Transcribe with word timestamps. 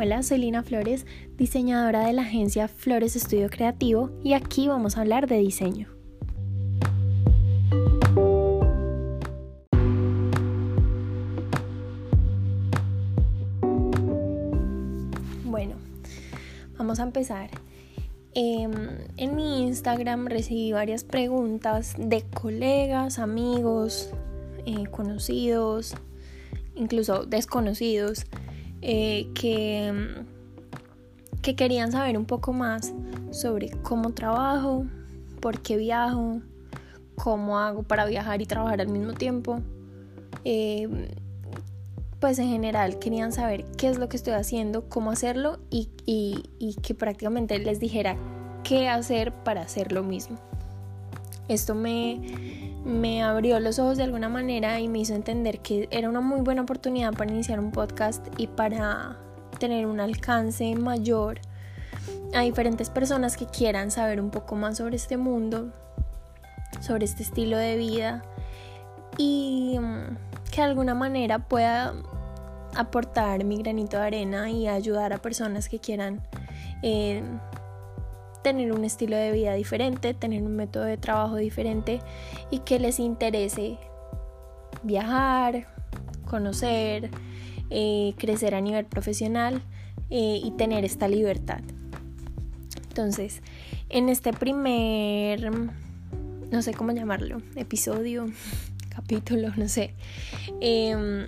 Hola, 0.00 0.22
soy 0.22 0.38
Lina 0.38 0.62
Flores, 0.62 1.06
diseñadora 1.36 2.06
de 2.06 2.12
la 2.12 2.22
agencia 2.22 2.68
Flores 2.68 3.16
Estudio 3.16 3.50
Creativo 3.50 4.12
y 4.22 4.34
aquí 4.34 4.68
vamos 4.68 4.96
a 4.96 5.00
hablar 5.00 5.26
de 5.26 5.38
diseño. 5.38 5.88
Bueno, 15.44 15.74
vamos 16.76 17.00
a 17.00 17.02
empezar. 17.02 17.50
Em, 18.34 18.70
en 19.16 19.34
mi 19.34 19.62
Instagram 19.62 20.28
recibí 20.28 20.70
varias 20.70 21.02
preguntas 21.02 21.96
de 21.98 22.22
colegas, 22.22 23.18
amigos, 23.18 24.10
eh, 24.64 24.86
conocidos, 24.92 25.96
incluso 26.76 27.26
desconocidos 27.26 28.26
eh, 28.82 29.30
que, 29.34 30.24
que 31.42 31.56
querían 31.56 31.92
saber 31.92 32.16
un 32.16 32.24
poco 32.24 32.52
más 32.52 32.92
sobre 33.30 33.70
cómo 33.82 34.12
trabajo, 34.12 34.86
por 35.40 35.60
qué 35.60 35.76
viajo, 35.76 36.40
cómo 37.14 37.58
hago 37.58 37.82
para 37.82 38.06
viajar 38.06 38.42
y 38.42 38.46
trabajar 38.46 38.80
al 38.80 38.88
mismo 38.88 39.12
tiempo. 39.12 39.60
Eh, 40.44 41.08
pues 42.20 42.38
en 42.38 42.48
general 42.48 42.98
querían 42.98 43.32
saber 43.32 43.64
qué 43.76 43.88
es 43.88 43.98
lo 43.98 44.08
que 44.08 44.16
estoy 44.16 44.34
haciendo, 44.34 44.88
cómo 44.88 45.10
hacerlo 45.10 45.58
y, 45.70 45.88
y, 46.04 46.74
que 46.82 46.94
prácticamente 46.94 47.58
les 47.58 47.78
dijera 47.78 48.16
qué 48.64 48.88
hacer 48.88 49.32
para 49.32 49.62
hacer 49.62 49.92
lo 49.92 50.02
mismo. 50.02 50.38
Esto 51.48 51.74
me, 51.74 52.20
me 52.84 53.22
abrió 53.22 53.58
los 53.60 53.78
ojos 53.78 53.96
de 53.96 54.04
alguna 54.04 54.28
manera 54.28 54.80
y 54.80 54.88
me 54.88 55.00
hizo 55.00 55.14
entender 55.14 55.60
que 55.60 55.88
era 55.90 56.08
una 56.08 56.20
muy 56.20 56.40
buena 56.42 56.62
oportunidad 56.62 57.12
para 57.14 57.32
iniciar 57.32 57.58
un 57.58 57.72
podcast 57.72 58.26
y 58.36 58.46
para 58.46 59.16
tener 59.58 59.86
un 59.86 60.00
alcance 60.00 60.74
mayor 60.76 61.40
a 62.34 62.42
diferentes 62.42 62.90
personas 62.90 63.36
que 63.36 63.46
quieran 63.46 63.90
saber 63.90 64.20
un 64.20 64.30
poco 64.30 64.54
más 64.56 64.76
sobre 64.76 64.96
este 64.96 65.16
mundo, 65.16 65.72
sobre 66.80 67.04
este 67.06 67.22
estilo 67.22 67.56
de 67.56 67.76
vida 67.76 68.22
y 69.16 69.78
mm, 69.80 70.16
que 70.50 70.56
de 70.56 70.62
alguna 70.62 70.94
manera 70.94 71.38
pueda 71.38 71.94
aportar 72.76 73.44
mi 73.44 73.56
granito 73.56 73.98
de 73.98 74.06
arena 74.06 74.50
y 74.50 74.68
ayudar 74.68 75.12
a 75.12 75.18
personas 75.18 75.68
que 75.68 75.78
quieran 75.78 76.20
eh, 76.82 77.22
tener 78.48 78.72
un 78.72 78.82
estilo 78.82 79.14
de 79.14 79.30
vida 79.30 79.52
diferente, 79.52 80.14
tener 80.14 80.42
un 80.42 80.56
método 80.56 80.84
de 80.84 80.96
trabajo 80.96 81.36
diferente 81.36 82.00
y 82.50 82.60
que 82.60 82.78
les 82.78 82.98
interese 82.98 83.76
viajar, 84.82 85.66
conocer, 86.24 87.10
eh, 87.68 88.14
crecer 88.16 88.54
a 88.54 88.62
nivel 88.62 88.86
profesional 88.86 89.60
eh, 90.08 90.40
y 90.42 90.50
tener 90.52 90.86
esta 90.86 91.08
libertad. 91.08 91.60
Entonces, 92.88 93.42
en 93.90 94.08
este 94.08 94.32
primer, 94.32 95.50
no 96.50 96.62
sé 96.62 96.72
cómo 96.72 96.92
llamarlo, 96.92 97.42
episodio, 97.54 98.24
capítulo, 98.88 99.50
no 99.58 99.68
sé, 99.68 99.92
em, 100.62 101.26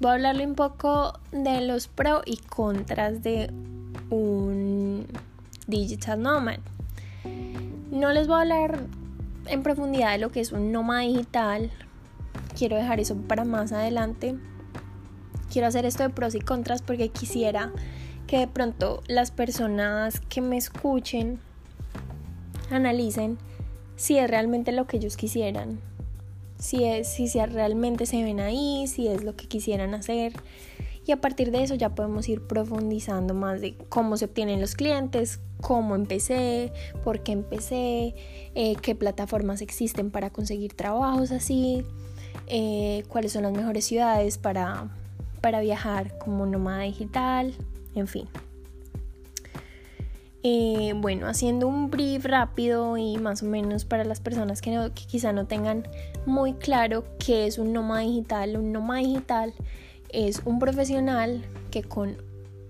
voy 0.00 0.10
a 0.10 0.14
hablarle 0.14 0.44
un 0.44 0.56
poco 0.56 1.20
de 1.30 1.60
los 1.60 1.86
pros 1.86 2.22
y 2.26 2.38
contras 2.38 3.22
de 3.22 3.52
un 4.10 5.06
Digital 5.70 6.20
Nomad. 6.20 6.58
No 7.90 8.12
les 8.12 8.26
voy 8.26 8.36
a 8.36 8.40
hablar 8.40 8.80
en 9.46 9.62
profundidad 9.62 10.12
de 10.12 10.18
lo 10.18 10.30
que 10.30 10.40
es 10.40 10.52
un 10.52 10.72
nómada 10.72 11.02
digital. 11.02 11.70
Quiero 12.56 12.76
dejar 12.76 13.00
eso 13.00 13.16
para 13.16 13.44
más 13.44 13.72
adelante. 13.72 14.36
Quiero 15.52 15.68
hacer 15.68 15.86
esto 15.86 16.02
de 16.02 16.10
pros 16.10 16.34
y 16.34 16.40
contras 16.40 16.82
porque 16.82 17.08
quisiera 17.08 17.72
que 18.26 18.38
de 18.38 18.46
pronto 18.46 19.02
las 19.08 19.30
personas 19.30 20.20
que 20.20 20.40
me 20.40 20.56
escuchen 20.56 21.40
analicen 22.70 23.38
si 23.96 24.18
es 24.18 24.30
realmente 24.30 24.70
lo 24.72 24.86
que 24.86 24.98
ellos 24.98 25.16
quisieran, 25.16 25.80
si 26.58 26.84
es 26.84 27.08
si 27.08 27.26
realmente 27.26 28.06
se 28.06 28.22
ven 28.22 28.40
ahí, 28.40 28.86
si 28.86 29.08
es 29.08 29.24
lo 29.24 29.34
que 29.34 29.48
quisieran 29.48 29.94
hacer 29.94 30.32
y 31.10 31.12
a 31.12 31.20
partir 31.20 31.50
de 31.50 31.64
eso 31.64 31.74
ya 31.74 31.88
podemos 31.96 32.28
ir 32.28 32.40
profundizando 32.40 33.34
más 33.34 33.60
de 33.60 33.74
cómo 33.88 34.16
se 34.16 34.26
obtienen 34.26 34.60
los 34.60 34.76
clientes, 34.76 35.40
cómo 35.60 35.96
empecé, 35.96 36.72
por 37.02 37.24
qué 37.24 37.32
empecé, 37.32 38.14
eh, 38.54 38.76
qué 38.80 38.94
plataformas 38.94 39.60
existen 39.60 40.12
para 40.12 40.30
conseguir 40.30 40.74
trabajos 40.74 41.32
así, 41.32 41.84
eh, 42.46 43.02
cuáles 43.08 43.32
son 43.32 43.42
las 43.42 43.50
mejores 43.52 43.86
ciudades 43.86 44.38
para, 44.38 44.88
para 45.40 45.58
viajar 45.60 46.16
como 46.18 46.46
nómada 46.46 46.82
digital, 46.82 47.54
en 47.96 48.06
fin. 48.06 48.28
Eh, 50.44 50.92
bueno, 50.94 51.26
haciendo 51.26 51.66
un 51.66 51.90
brief 51.90 52.24
rápido 52.24 52.96
y 52.98 53.18
más 53.18 53.42
o 53.42 53.46
menos 53.46 53.84
para 53.84 54.04
las 54.04 54.20
personas 54.20 54.62
que, 54.62 54.92
que 54.94 55.06
quizá 55.06 55.32
no 55.32 55.48
tengan 55.48 55.88
muy 56.24 56.52
claro 56.52 57.02
qué 57.18 57.48
es 57.48 57.58
un 57.58 57.72
nómada 57.72 58.02
digital. 58.02 58.56
Un 58.56 58.70
nómada 58.70 59.00
digital 59.00 59.52
es 60.12 60.42
un 60.44 60.58
profesional 60.58 61.42
que 61.70 61.82
con 61.82 62.16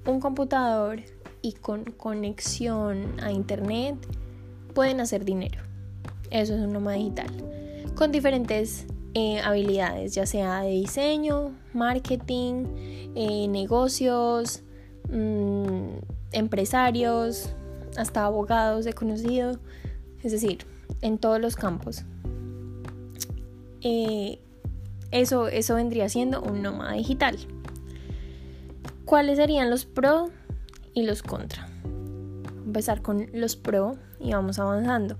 un 0.06 0.20
computador 0.20 1.00
y 1.42 1.52
con 1.52 1.84
conexión 1.84 3.20
a 3.22 3.32
internet 3.32 3.96
pueden 4.74 5.00
hacer 5.00 5.24
dinero. 5.24 5.60
Eso 6.30 6.54
es 6.54 6.60
un 6.60 6.72
nómada 6.72 6.96
digital. 6.96 7.30
Con 7.94 8.12
diferentes 8.12 8.86
eh, 9.14 9.40
habilidades, 9.40 10.14
ya 10.14 10.26
sea 10.26 10.62
de 10.62 10.70
diseño, 10.70 11.52
marketing, 11.72 12.66
eh, 13.16 13.48
negocios, 13.48 14.62
mm, 15.10 15.98
empresarios, 16.32 17.54
hasta 17.96 18.24
abogados 18.24 18.86
he 18.86 18.92
conocido, 18.92 19.58
es 20.22 20.32
decir, 20.32 20.58
en 21.00 21.18
todos 21.18 21.40
los 21.40 21.56
campos. 21.56 22.04
Eh, 23.82 24.38
eso, 25.10 25.48
eso 25.48 25.74
vendría 25.74 26.08
siendo 26.08 26.42
un 26.42 26.62
nómada 26.62 26.92
digital. 26.92 27.38
¿Cuáles 29.04 29.38
serían 29.38 29.70
los 29.70 29.84
pro 29.84 30.30
y 30.94 31.02
los 31.02 31.22
contra? 31.22 31.70
empezar 32.70 33.02
con 33.02 33.26
los 33.32 33.56
pro 33.56 33.96
y 34.20 34.32
vamos 34.32 34.58
avanzando. 34.58 35.16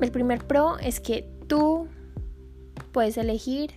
El 0.00 0.10
primer 0.10 0.46
pro 0.46 0.78
es 0.78 1.00
que 1.00 1.28
tú 1.48 1.88
puedes 2.92 3.16
elegir 3.18 3.72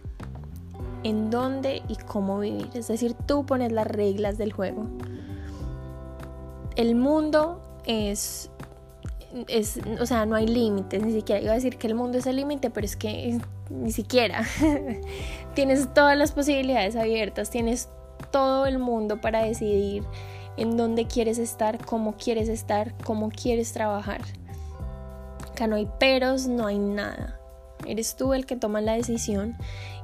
en 1.04 1.30
dónde 1.30 1.82
y 1.88 1.96
cómo 1.96 2.40
vivir. 2.40 2.70
Es 2.74 2.88
decir, 2.88 3.14
tú 3.26 3.46
pones 3.46 3.72
las 3.72 3.88
reglas 3.88 4.38
del 4.38 4.54
juego. 4.54 4.88
El 6.76 6.96
mundo 6.96 7.62
es, 7.86 8.50
es 9.48 9.80
o 10.00 10.06
sea, 10.06 10.26
no 10.26 10.36
hay 10.36 10.48
límites, 10.48 11.04
ni 11.04 11.14
siquiera 11.14 11.42
iba 11.42 11.52
a 11.52 11.56
decir 11.56 11.78
que 11.78 11.88
el 11.88 11.96
mundo 11.96 12.18
es 12.18 12.28
el 12.28 12.36
límite, 12.36 12.70
pero 12.70 12.86
es 12.86 12.96
que 12.96 13.40
ni 13.70 13.92
siquiera. 13.92 14.46
tienes 15.56 15.94
todas 15.94 16.18
las 16.18 16.32
posibilidades 16.32 16.96
abiertas, 16.96 17.50
tienes 17.50 17.90
todo 18.32 18.66
el 18.66 18.80
mundo 18.80 19.22
para 19.22 19.44
decidir 19.44 20.04
en 20.58 20.78
dónde 20.78 21.06
quieres 21.08 21.38
estar, 21.38 21.84
cómo 21.86 22.16
quieres 22.18 22.50
estar, 22.50 22.94
cómo 23.04 23.30
quieres 23.30 23.74
trabajar. 23.74 24.22
Acá 25.52 25.68
no 25.68 25.76
hay 25.76 25.88
peros, 26.00 26.48
no 26.48 26.68
hay 26.68 26.80
nada. 26.80 27.40
Eres 27.86 28.16
tú 28.16 28.34
el 28.34 28.46
que 28.46 28.56
toma 28.56 28.82
la 28.82 28.94
decisión 28.94 29.56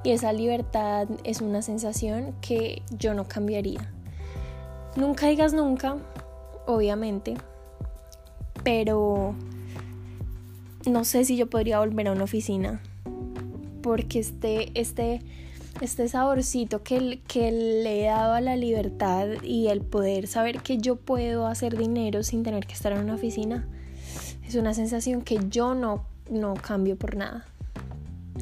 y 0.04 0.12
esa 0.12 0.34
libertad 0.34 1.08
es 1.24 1.42
una 1.42 1.62
sensación 1.62 2.36
que 2.42 2.82
yo 2.92 3.14
no 3.14 3.28
cambiaría. 3.28 3.92
Nunca 4.96 5.28
digas 5.28 5.54
nunca, 5.54 5.98
obviamente, 6.68 7.36
pero 8.64 9.34
no 10.86 11.06
sé 11.06 11.24
si 11.24 11.38
yo 11.38 11.50
podría 11.50 11.80
volver 11.80 12.10
a 12.10 12.12
una 12.12 12.26
oficina 12.26 12.82
porque 13.82 14.20
este, 14.20 14.72
este, 14.80 15.22
este 15.82 16.08
saborcito 16.08 16.84
que, 16.84 17.22
que 17.28 17.52
le 17.52 18.04
he 18.04 18.06
dado 18.08 18.34
a 18.34 18.42
la 18.42 18.56
libertad 18.56 19.28
y 19.44 19.68
el 19.68 19.82
poder 19.82 20.28
saber 20.28 20.62
que 20.62 20.78
yo 20.78 20.96
puedo 20.96 21.48
hacer 21.48 21.78
dinero 21.78 22.24
sin 22.24 22.44
tener 22.44 22.66
que 22.66 22.74
estar 22.74 22.92
en 22.92 23.00
una 23.00 23.16
oficina 23.16 23.68
es 24.48 24.56
una 24.56 24.74
sensación 24.74 25.22
que 25.22 25.40
yo 25.50 25.76
no, 25.76 26.06
no 26.30 26.56
cambio 26.56 26.98
por 26.98 27.16
nada. 27.16 27.46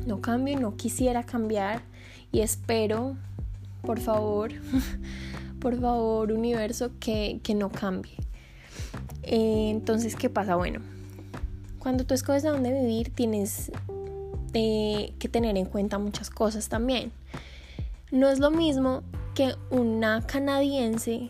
No 0.06 0.22
cambio 0.22 0.54
y 0.54 0.58
no 0.58 0.76
quisiera 0.76 1.24
cambiar 1.24 1.82
y 2.32 2.42
espero, 2.42 3.16
por 3.82 4.00
favor, 4.00 4.52
por 5.60 5.80
favor, 5.80 6.32
universo, 6.32 6.92
que, 7.00 7.40
que 7.44 7.54
no 7.54 7.70
cambie. 7.70 8.16
Eh, 9.24 9.70
entonces, 9.70 10.16
¿qué 10.16 10.30
pasa? 10.30 10.56
Bueno, 10.56 10.80
cuando 11.80 12.06
tú 12.06 12.14
escoges 12.14 12.46
a 12.46 12.52
dónde 12.52 12.72
vivir, 12.72 13.14
tienes 13.14 13.72
que 14.52 15.30
tener 15.32 15.58
en 15.58 15.66
cuenta 15.66 15.98
muchas 15.98 16.30
cosas 16.30 16.70
también. 16.70 17.12
No 18.12 18.30
es 18.30 18.40
lo 18.40 18.52
mismo 18.52 19.04
que 19.36 19.54
una 19.70 20.26
canadiense 20.26 21.30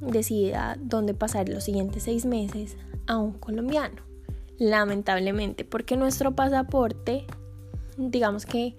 decida 0.00 0.76
dónde 0.80 1.14
pasar 1.14 1.48
los 1.48 1.64
siguientes 1.64 2.02
seis 2.02 2.26
meses 2.26 2.76
a 3.06 3.16
un 3.16 3.32
colombiano. 3.32 4.02
Lamentablemente, 4.58 5.64
porque 5.64 5.96
nuestro 5.96 6.32
pasaporte, 6.32 7.24
digamos 7.96 8.46
que 8.46 8.76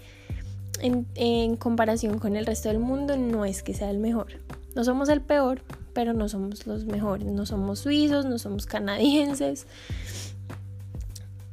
en, 0.79 1.06
en, 1.15 1.57
comparación 1.57 2.19
con 2.19 2.35
el 2.35 2.45
resto 2.45 2.69
del 2.69 2.79
mundo, 2.79 3.17
no 3.17 3.45
es 3.45 3.63
que 3.63 3.73
sea 3.73 3.89
el 3.89 3.97
mejor. 3.97 4.27
No 4.75 4.83
somos 4.83 5.09
el 5.09 5.21
peor, 5.21 5.62
pero 5.94 6.13
no 6.13 6.29
somos 6.29 6.67
los 6.67 6.85
mejores. 6.85 7.27
No 7.27 7.45
somos 7.45 7.79
suizos, 7.79 8.25
no 8.25 8.38
somos 8.38 8.65
canadienses. 8.65 9.65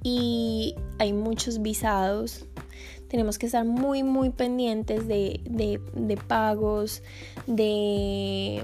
Y 0.02 0.74
hay 0.98 1.12
muchos 1.12 1.62
visados. 1.62 2.46
Tenemos 3.08 3.38
que 3.38 3.46
estar 3.46 3.64
muy, 3.64 4.02
muy 4.02 4.30
pendientes 4.30 5.06
de, 5.06 5.40
de 5.44 6.16
pagos, 6.16 7.02
de 7.46 8.62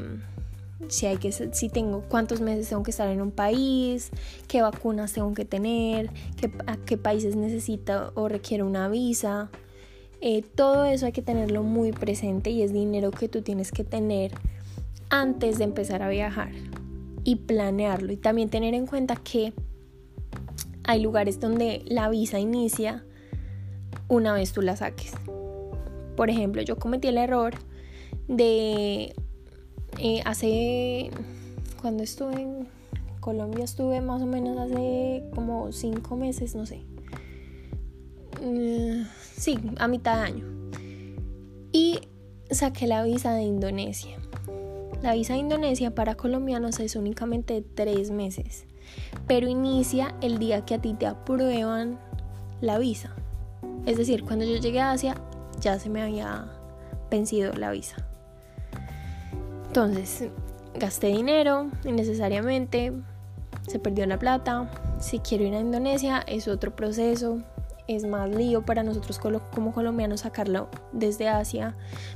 si 0.86 1.06
hay 1.06 1.16
que 1.16 1.32
si 1.32 1.68
tengo 1.68 2.02
cuántos 2.08 2.40
meses 2.40 2.68
tengo 2.68 2.82
que 2.82 2.92
estar 2.92 3.08
en 3.08 3.20
un 3.20 3.30
país, 3.30 4.10
qué 4.46 4.62
vacunas 4.62 5.12
tengo 5.12 5.34
que 5.34 5.44
tener, 5.44 6.10
qué, 6.36 6.50
a 6.66 6.76
qué 6.76 6.96
países 6.96 7.34
necesita 7.34 8.12
o 8.14 8.28
requiere 8.28 8.62
una 8.62 8.88
visa. 8.88 9.50
Eh, 10.20 10.42
todo 10.42 10.84
eso 10.84 11.06
hay 11.06 11.12
que 11.12 11.22
tenerlo 11.22 11.62
muy 11.62 11.92
presente 11.92 12.50
y 12.50 12.62
es 12.62 12.72
dinero 12.72 13.10
que 13.10 13.28
tú 13.28 13.42
tienes 13.42 13.72
que 13.72 13.84
tener 13.84 14.32
antes 15.10 15.58
de 15.58 15.64
empezar 15.64 16.02
a 16.02 16.08
viajar 16.08 16.50
y 17.24 17.36
planearlo 17.36 18.12
y 18.12 18.16
también 18.16 18.48
tener 18.48 18.74
en 18.74 18.86
cuenta 18.86 19.16
que 19.16 19.52
hay 20.88 21.02
lugares 21.02 21.38
donde 21.38 21.82
la 21.86 22.08
visa 22.08 22.40
inicia 22.40 23.04
una 24.08 24.32
vez 24.32 24.54
tú 24.54 24.62
la 24.62 24.74
saques. 24.74 25.12
Por 26.16 26.30
ejemplo, 26.30 26.62
yo 26.62 26.78
cometí 26.78 27.08
el 27.08 27.18
error 27.18 27.52
de 28.26 29.14
eh, 29.98 30.22
hace, 30.24 31.10
cuando 31.82 32.02
estuve 32.02 32.40
en 32.40 32.68
Colombia, 33.20 33.66
estuve 33.66 34.00
más 34.00 34.22
o 34.22 34.26
menos 34.26 34.58
hace 34.58 35.24
como 35.34 35.72
cinco 35.72 36.16
meses, 36.16 36.54
no 36.54 36.64
sé. 36.64 36.80
Mm, 38.42 39.04
sí, 39.36 39.58
a 39.76 39.88
mitad 39.88 40.16
de 40.16 40.22
año. 40.22 40.46
Y 41.70 42.00
saqué 42.50 42.86
la 42.86 43.02
visa 43.02 43.34
de 43.34 43.42
Indonesia. 43.42 44.16
La 45.02 45.12
visa 45.12 45.34
de 45.34 45.40
Indonesia 45.40 45.94
para 45.94 46.14
colombianos 46.14 46.80
es 46.80 46.96
únicamente 46.96 47.62
tres 47.74 48.10
meses, 48.10 48.64
pero 49.26 49.48
inicia 49.48 50.14
el 50.20 50.38
día 50.38 50.64
que 50.64 50.74
a 50.74 50.80
ti 50.80 50.94
te 50.94 51.06
aprueban 51.06 51.98
la 52.60 52.78
visa. 52.78 53.10
Es 53.86 53.96
decir, 53.96 54.24
cuando 54.24 54.44
yo 54.44 54.56
llegué 54.56 54.80
a 54.80 54.92
Asia 54.92 55.14
ya 55.60 55.78
se 55.78 55.90
me 55.90 56.02
había 56.02 56.46
vencido 57.10 57.52
la 57.54 57.70
visa. 57.70 57.96
Entonces, 59.66 60.28
gasté 60.78 61.08
dinero 61.08 61.70
innecesariamente, 61.84 62.92
se 63.66 63.78
perdió 63.78 64.06
la 64.06 64.18
plata. 64.18 64.70
Si 64.98 65.18
quiero 65.18 65.44
ir 65.44 65.54
a 65.54 65.60
Indonesia 65.60 66.24
es 66.26 66.48
otro 66.48 66.74
proceso, 66.74 67.38
es 67.88 68.04
más 68.04 68.28
lío 68.30 68.62
para 68.62 68.82
nosotros 68.82 69.18
como 69.18 69.72
colombianos 69.72 70.20
sacarlo 70.20 70.68
desde 70.92 71.28
Asia. 71.28 71.74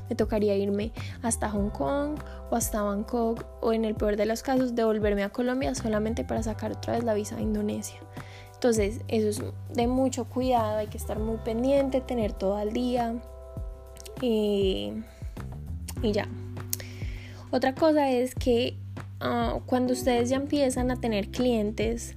Me 0.09 0.15
tocaría 0.15 0.55
irme 0.55 0.93
hasta 1.23 1.51
Hong 1.51 1.71
Kong 1.71 2.19
o 2.51 2.57
hasta 2.57 2.83
Bangkok 2.83 3.45
o 3.61 3.73
en 3.73 3.85
el 3.85 3.95
peor 3.95 4.17
de 4.17 4.27
los 4.27 4.43
casos 4.43 4.75
devolverme 4.75 5.25
a 5.25 5.31
Colombia 5.31 5.75
solamente 5.75 6.25
para 6.25 6.43
sacar 6.43 6.73
otra 6.73 6.93
vez 6.93 7.05
la 7.05 7.15
visa 7.15 7.37
a 7.37 7.41
Indonesia. 7.41 7.99
Entonces 8.55 9.01
eso 9.09 9.29
es 9.29 9.75
de 9.75 9.87
mucho 9.89 10.27
cuidado, 10.27 10.79
hay 10.79 10.87
que 10.87 10.99
estar 10.99 11.19
muy 11.19 11.39
pendiente, 11.39 12.01
tener 12.01 12.33
todo 12.33 12.57
al 12.57 12.73
día 12.73 13.15
y, 14.21 14.93
eh, 14.95 15.03
y 16.03 16.13
ya. 16.13 16.29
Otra 17.51 17.75
cosa 17.75 18.11
es 18.11 18.35
que 18.35 18.77
ah, 19.21 19.59
cuando 19.67 19.95
ustedes 19.95 20.29
ya 20.29 20.37
empiezan 20.37 20.91
a 20.91 21.01
tener 21.01 21.31
clientes, 21.31 22.17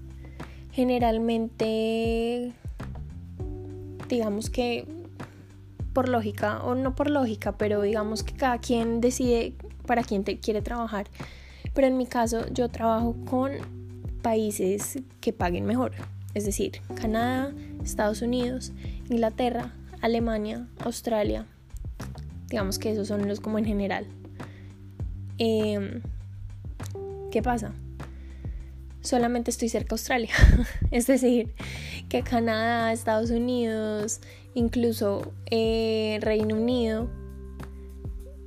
generalmente, 0.71 2.53
digamos 4.09 4.49
que 4.49 4.87
por 5.93 6.09
lógica, 6.09 6.61
o 6.63 6.75
no 6.75 6.93
por 6.93 7.09
lógica, 7.09 7.57
pero 7.57 7.81
digamos 7.81 8.23
que 8.23 8.33
cada 8.33 8.57
quien 8.59 8.99
decide 8.99 9.53
para 9.85 10.03
quién 10.03 10.23
te 10.23 10.39
quiere 10.39 10.61
trabajar. 10.61 11.07
Pero 11.73 11.87
en 11.87 11.97
mi 11.97 12.05
caso 12.05 12.47
yo 12.51 12.69
trabajo 12.69 13.15
con 13.29 13.51
países 14.21 14.99
que 15.21 15.33
paguen 15.33 15.65
mejor, 15.65 15.93
es 16.33 16.45
decir, 16.45 16.81
Canadá, 16.99 17.53
Estados 17.83 18.21
Unidos, 18.21 18.73
Inglaterra, 19.09 19.71
Alemania, 20.01 20.67
Australia. 20.83 21.45
Digamos 22.49 22.77
que 22.77 22.91
esos 22.91 23.07
son 23.07 23.27
los 23.27 23.39
como 23.39 23.57
en 23.57 23.65
general. 23.65 24.05
Em, 25.37 26.01
¿Qué 27.31 27.41
pasa? 27.41 27.73
Solamente 29.05 29.51
estoy 29.51 29.69
cerca 29.69 29.89
de 29.89 29.93
Australia. 29.93 30.33
es 30.91 31.07
decir, 31.07 31.53
que 32.09 32.23
Canadá, 32.23 32.91
Estados 32.91 33.29
Unidos, 33.29 34.19
incluso 34.55 35.31
eh, 35.51 36.17
Reino 36.21 36.55
Unido, 36.55 37.07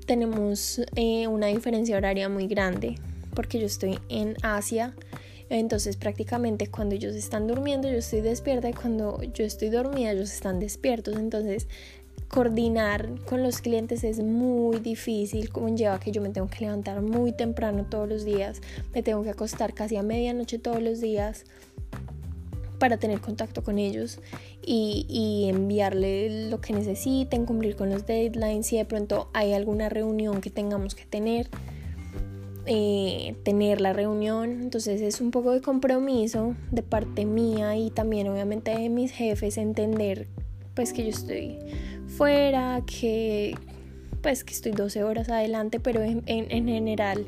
tenemos 0.04 0.80
eh, 0.96 1.28
una 1.28 1.46
diferencia 1.46 1.96
horaria 1.96 2.28
muy 2.28 2.48
grande 2.48 2.96
porque 3.34 3.60
yo 3.60 3.66
estoy 3.66 4.00
en 4.08 4.36
Asia. 4.42 4.96
Entonces 5.48 5.96
prácticamente 5.96 6.66
cuando 6.66 6.96
ellos 6.96 7.14
están 7.14 7.46
durmiendo 7.46 7.88
yo 7.88 7.98
estoy 7.98 8.20
despierta 8.20 8.68
y 8.68 8.74
cuando 8.74 9.22
yo 9.22 9.44
estoy 9.44 9.70
dormida 9.70 10.10
ellos 10.10 10.32
están 10.32 10.58
despiertos. 10.58 11.16
Entonces 11.16 11.68
coordinar 12.28 13.08
con 13.24 13.42
los 13.42 13.60
clientes 13.60 14.04
es 14.04 14.20
muy 14.20 14.78
difícil, 14.80 15.50
como 15.50 15.74
lleva 15.74 15.98
que 15.98 16.12
yo 16.12 16.20
me 16.20 16.28
tengo 16.28 16.48
que 16.48 16.60
levantar 16.60 17.00
muy 17.00 17.32
temprano 17.32 17.86
todos 17.88 18.08
los 18.08 18.24
días, 18.24 18.60
me 18.94 19.02
tengo 19.02 19.22
que 19.22 19.30
acostar 19.30 19.74
casi 19.74 19.96
a 19.96 20.02
medianoche 20.02 20.58
todos 20.58 20.82
los 20.82 21.00
días 21.00 21.44
para 22.78 22.98
tener 22.98 23.20
contacto 23.20 23.64
con 23.64 23.78
ellos 23.78 24.20
y, 24.64 25.06
y, 25.08 25.48
enviarle 25.48 26.48
lo 26.48 26.60
que 26.60 26.72
necesiten, 26.72 27.44
cumplir 27.44 27.74
con 27.74 27.90
los 27.90 28.06
deadlines, 28.06 28.66
si 28.66 28.76
de 28.76 28.84
pronto 28.84 29.30
hay 29.32 29.52
alguna 29.52 29.88
reunión 29.88 30.40
que 30.40 30.50
tengamos 30.50 30.94
que 30.94 31.04
tener, 31.04 31.48
eh, 32.66 33.34
tener 33.42 33.80
la 33.80 33.92
reunión. 33.94 34.62
Entonces 34.62 35.00
es 35.00 35.20
un 35.20 35.30
poco 35.30 35.52
de 35.52 35.60
compromiso 35.60 36.54
de 36.70 36.82
parte 36.82 37.24
mía 37.24 37.76
y 37.76 37.90
también 37.90 38.28
obviamente 38.28 38.70
de 38.70 38.88
mis 38.90 39.10
jefes 39.10 39.56
entender 39.56 40.28
pues 40.74 40.92
que 40.92 41.02
yo 41.02 41.10
estoy 41.10 41.58
fuera, 42.18 42.82
que 42.84 43.56
pues 44.22 44.42
que 44.42 44.52
estoy 44.52 44.72
12 44.72 45.04
horas 45.04 45.28
adelante, 45.28 45.78
pero 45.78 46.02
en, 46.02 46.24
general 46.26 47.24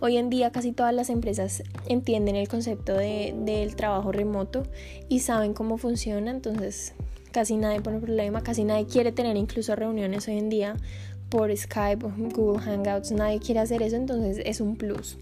hoy 0.00 0.16
en 0.16 0.30
día 0.30 0.50
casi 0.50 0.72
todas 0.72 0.94
las 0.94 1.10
empresas 1.10 1.62
entienden 1.86 2.36
el 2.36 2.48
concepto 2.48 2.94
de, 2.94 3.34
del 3.36 3.76
trabajo 3.76 4.12
remoto 4.12 4.62
y 5.10 5.20
saben 5.20 5.52
cómo 5.52 5.76
funciona, 5.76 6.30
entonces 6.30 6.94
casi 7.32 7.58
nadie 7.58 7.82
pone 7.82 8.00
problema, 8.00 8.42
casi 8.42 8.64
nadie 8.64 8.86
quiere 8.86 9.12
tener 9.12 9.36
incluso 9.36 9.76
reuniones 9.76 10.26
hoy 10.26 10.38
en 10.38 10.48
día 10.48 10.74
por 11.28 11.54
Skype 11.54 12.06
Google 12.34 12.62
Hangouts, 12.62 13.12
nadie 13.12 13.40
quiere 13.40 13.60
hacer 13.60 13.82
eso, 13.82 13.96
entonces 13.96 14.42
es 14.46 14.62
un 14.62 14.74
plus. 14.74 15.18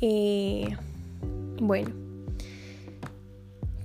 Eh, 0.00 0.74
bueno, 1.60 1.90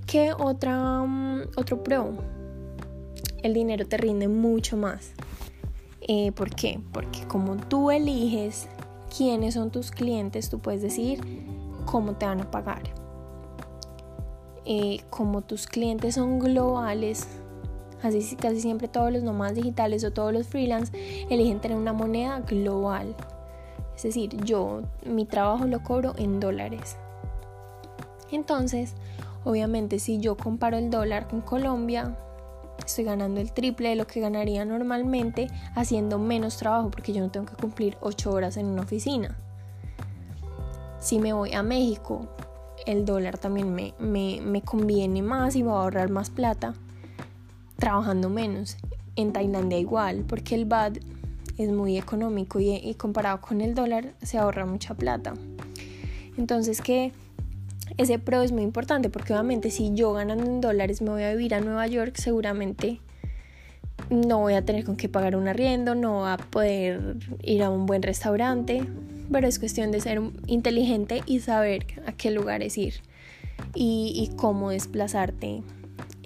¿qué 0.06 0.32
otra, 0.32 1.02
mm, 1.02 1.50
otro 1.56 1.84
pro? 1.84 2.33
El 3.44 3.52
dinero 3.52 3.86
te 3.86 3.98
rinde 3.98 4.26
mucho 4.26 4.78
más. 4.78 5.12
Eh, 6.00 6.32
¿Por 6.32 6.54
qué? 6.54 6.80
Porque 6.92 7.26
como 7.28 7.56
tú 7.56 7.90
eliges 7.90 8.68
quiénes 9.14 9.54
son 9.54 9.70
tus 9.70 9.90
clientes, 9.90 10.48
tú 10.48 10.60
puedes 10.60 10.80
decir 10.80 11.20
cómo 11.84 12.14
te 12.14 12.24
van 12.24 12.40
a 12.40 12.50
pagar. 12.50 12.82
Eh, 14.64 15.02
como 15.10 15.42
tus 15.42 15.66
clientes 15.66 16.14
son 16.14 16.38
globales, 16.38 17.26
así 18.02 18.34
casi 18.36 18.60
siempre 18.62 18.88
todos 18.88 19.12
los 19.12 19.22
nomás 19.22 19.54
digitales 19.54 20.04
o 20.04 20.10
todos 20.10 20.32
los 20.32 20.46
freelance 20.46 20.90
eligen 21.28 21.60
tener 21.60 21.76
una 21.76 21.92
moneda 21.92 22.40
global. 22.40 23.14
Es 23.94 24.04
decir, 24.04 24.42
yo 24.42 24.80
mi 25.04 25.26
trabajo 25.26 25.66
lo 25.66 25.82
cobro 25.82 26.14
en 26.16 26.40
dólares. 26.40 26.96
Entonces, 28.32 28.94
obviamente 29.44 29.98
si 29.98 30.18
yo 30.18 30.34
comparo 30.34 30.78
el 30.78 30.88
dólar 30.88 31.28
con 31.28 31.42
Colombia, 31.42 32.16
estoy 32.84 33.04
ganando 33.04 33.40
el 33.40 33.52
triple 33.52 33.90
de 33.90 33.96
lo 33.96 34.06
que 34.06 34.20
ganaría 34.20 34.64
normalmente 34.64 35.48
haciendo 35.74 36.18
menos 36.18 36.56
trabajo 36.56 36.90
porque 36.90 37.12
yo 37.12 37.20
no 37.20 37.30
tengo 37.30 37.46
que 37.46 37.56
cumplir 37.56 37.96
8 38.00 38.30
horas 38.30 38.56
en 38.56 38.66
una 38.66 38.82
oficina. 38.82 39.36
Si 41.00 41.18
me 41.18 41.32
voy 41.32 41.52
a 41.52 41.62
México, 41.62 42.28
el 42.86 43.04
dólar 43.04 43.38
también 43.38 43.74
me, 43.74 43.94
me, 43.98 44.62
conviene 44.62 45.22
más 45.22 45.56
y 45.56 45.62
voy 45.62 45.72
a 45.72 45.76
ahorrar 45.76 46.10
más 46.10 46.30
plata 46.30 46.74
trabajando 47.76 48.30
menos. 48.30 48.76
En 49.16 49.32
Tailandia 49.32 49.78
igual, 49.78 50.24
porque 50.26 50.54
el 50.54 50.64
BAD 50.64 50.94
es 51.58 51.70
muy 51.70 51.98
económico 51.98 52.58
y, 52.58 52.74
y 52.74 52.94
comparado 52.94 53.40
con 53.40 53.60
el 53.60 53.74
dólar 53.74 54.14
se 54.22 54.38
ahorra 54.38 54.66
mucha 54.66 54.94
plata. 54.94 55.34
Entonces, 56.36 56.80
¿qué? 56.80 57.12
Ese 57.96 58.18
pro 58.18 58.42
es 58.42 58.52
muy 58.52 58.62
importante 58.62 59.10
porque 59.10 59.32
obviamente 59.32 59.70
si 59.70 59.94
yo 59.94 60.12
ganando 60.12 60.44
en 60.44 60.60
dólares 60.60 61.02
me 61.02 61.10
voy 61.10 61.22
a 61.22 61.32
vivir 61.32 61.54
a 61.54 61.60
Nueva 61.60 61.86
York, 61.86 62.16
seguramente 62.16 63.00
no 64.10 64.40
voy 64.40 64.54
a 64.54 64.64
tener 64.64 64.84
con 64.84 64.96
qué 64.96 65.08
pagar 65.08 65.36
un 65.36 65.48
arriendo, 65.48 65.94
no 65.94 66.20
voy 66.20 66.30
a 66.30 66.36
poder 66.36 67.16
ir 67.42 67.62
a 67.62 67.70
un 67.70 67.86
buen 67.86 68.02
restaurante, 68.02 68.84
pero 69.30 69.46
es 69.46 69.58
cuestión 69.58 69.90
de 69.92 70.00
ser 70.00 70.20
inteligente 70.46 71.22
y 71.26 71.40
saber 71.40 71.86
a 72.06 72.12
qué 72.12 72.30
lugares 72.30 72.76
ir 72.78 72.94
y, 73.74 74.30
cómo 74.36 74.70
desplazarte 74.70 75.62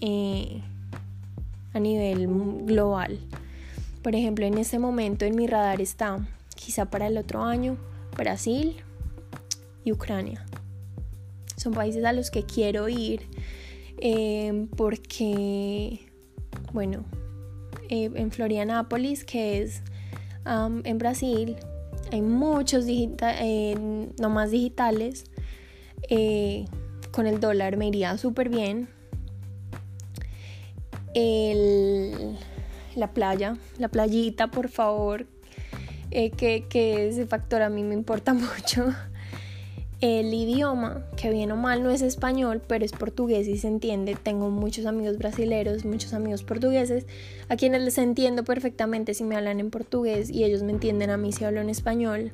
eh, 0.00 0.62
a 1.72 1.80
nivel 1.80 2.26
global. 2.64 3.18
Por 4.02 4.14
ejemplo, 4.14 4.46
en 4.46 4.58
este 4.58 4.78
momento 4.78 5.24
en 5.24 5.36
mi 5.36 5.46
radar 5.46 5.80
está 5.80 6.18
quizá 6.54 6.86
para 6.86 7.06
el 7.06 7.18
otro 7.18 7.44
año, 7.44 7.76
Brasil 8.16 8.76
y 9.84 9.92
Ucrania. 9.92 10.44
Son 11.58 11.72
países 11.74 12.04
a 12.04 12.12
los 12.12 12.30
que 12.30 12.44
quiero 12.44 12.88
ir 12.88 13.28
eh, 14.00 14.66
porque, 14.76 15.98
bueno, 16.72 17.04
eh, 17.88 18.10
en 18.14 18.30
Florianápolis, 18.30 19.24
que 19.24 19.60
es 19.60 19.82
en 20.46 20.98
Brasil, 20.98 21.56
hay 22.10 22.22
muchos 22.22 22.86
eh, 22.88 24.08
nomás 24.18 24.50
digitales. 24.50 25.24
con 27.10 27.26
el 27.26 27.40
dólar 27.40 27.76
me 27.76 27.88
iría 27.88 28.16
súper 28.16 28.48
bien. 28.48 28.88
la 32.94 33.12
playa, 33.12 33.56
la 33.78 33.88
playita, 33.88 34.50
por 34.50 34.68
favor, 34.68 35.26
que, 36.10 36.64
que 36.68 37.08
ese 37.08 37.26
factor 37.26 37.62
a 37.62 37.68
mí 37.68 37.82
me 37.82 37.94
importa 37.94 38.32
mucho. 38.34 38.94
El 40.00 40.32
idioma, 40.32 41.04
que 41.16 41.30
bien 41.30 41.50
o 41.50 41.56
mal 41.56 41.82
no 41.82 41.90
es 41.90 42.02
español, 42.02 42.62
pero 42.64 42.84
es 42.84 42.92
portugués 42.92 43.48
y 43.48 43.58
se 43.58 43.66
entiende. 43.66 44.14
Tengo 44.14 44.48
muchos 44.48 44.86
amigos 44.86 45.18
brasileños, 45.18 45.84
muchos 45.84 46.12
amigos 46.12 46.44
portugueses, 46.44 47.04
a 47.48 47.56
quienes 47.56 47.82
les 47.82 47.98
entiendo 47.98 48.44
perfectamente 48.44 49.12
si 49.12 49.24
me 49.24 49.34
hablan 49.34 49.58
en 49.58 49.70
portugués 49.70 50.30
y 50.30 50.44
ellos 50.44 50.62
me 50.62 50.70
entienden 50.70 51.10
a 51.10 51.16
mí 51.16 51.32
si 51.32 51.44
hablo 51.44 51.60
en 51.60 51.68
español. 51.68 52.30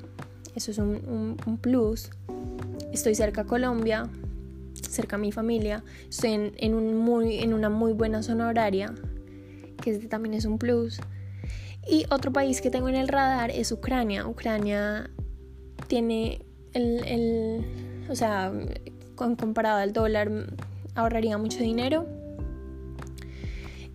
Eso 0.54 0.73
es 0.73 0.78
un, 0.78 1.59
plus. 1.62 2.11
Estoy 2.92 3.14
cerca 3.14 3.42
a 3.42 3.47
Colombia, 3.47 4.11
cerca 4.87 5.16
a 5.16 5.18
mi 5.18 5.33
familia. 5.33 5.83
Estoy 6.11 6.33
en, 6.33 6.52
en 6.59 7.54
una 7.54 7.71
muy 7.71 7.94
buena 7.94 8.23
zona 8.23 8.49
horaria, 8.49 8.94
que 9.83 9.99
también 10.00 10.35
es 10.35 10.44
un 10.44 10.59
plus. 10.59 11.00
Y 11.88 12.04
otro 12.11 12.30
país 12.30 12.61
que 12.61 12.71
tengo 12.71 12.90
en 12.90 12.94
el 12.94 13.09
radar 13.09 13.50
es 13.50 13.73
Ucrania. 13.73 14.26
Ucrania 14.28 15.11
tiene 15.88 16.44
el, 16.75 17.64
o 18.11 18.14
sea, 18.14 18.52
con, 19.14 19.37
comparado 19.37 19.78
al 19.78 19.93
dólar, 19.93 20.31
ahorraría 20.95 21.38
mucho 21.38 21.59
dinero. 21.59 22.07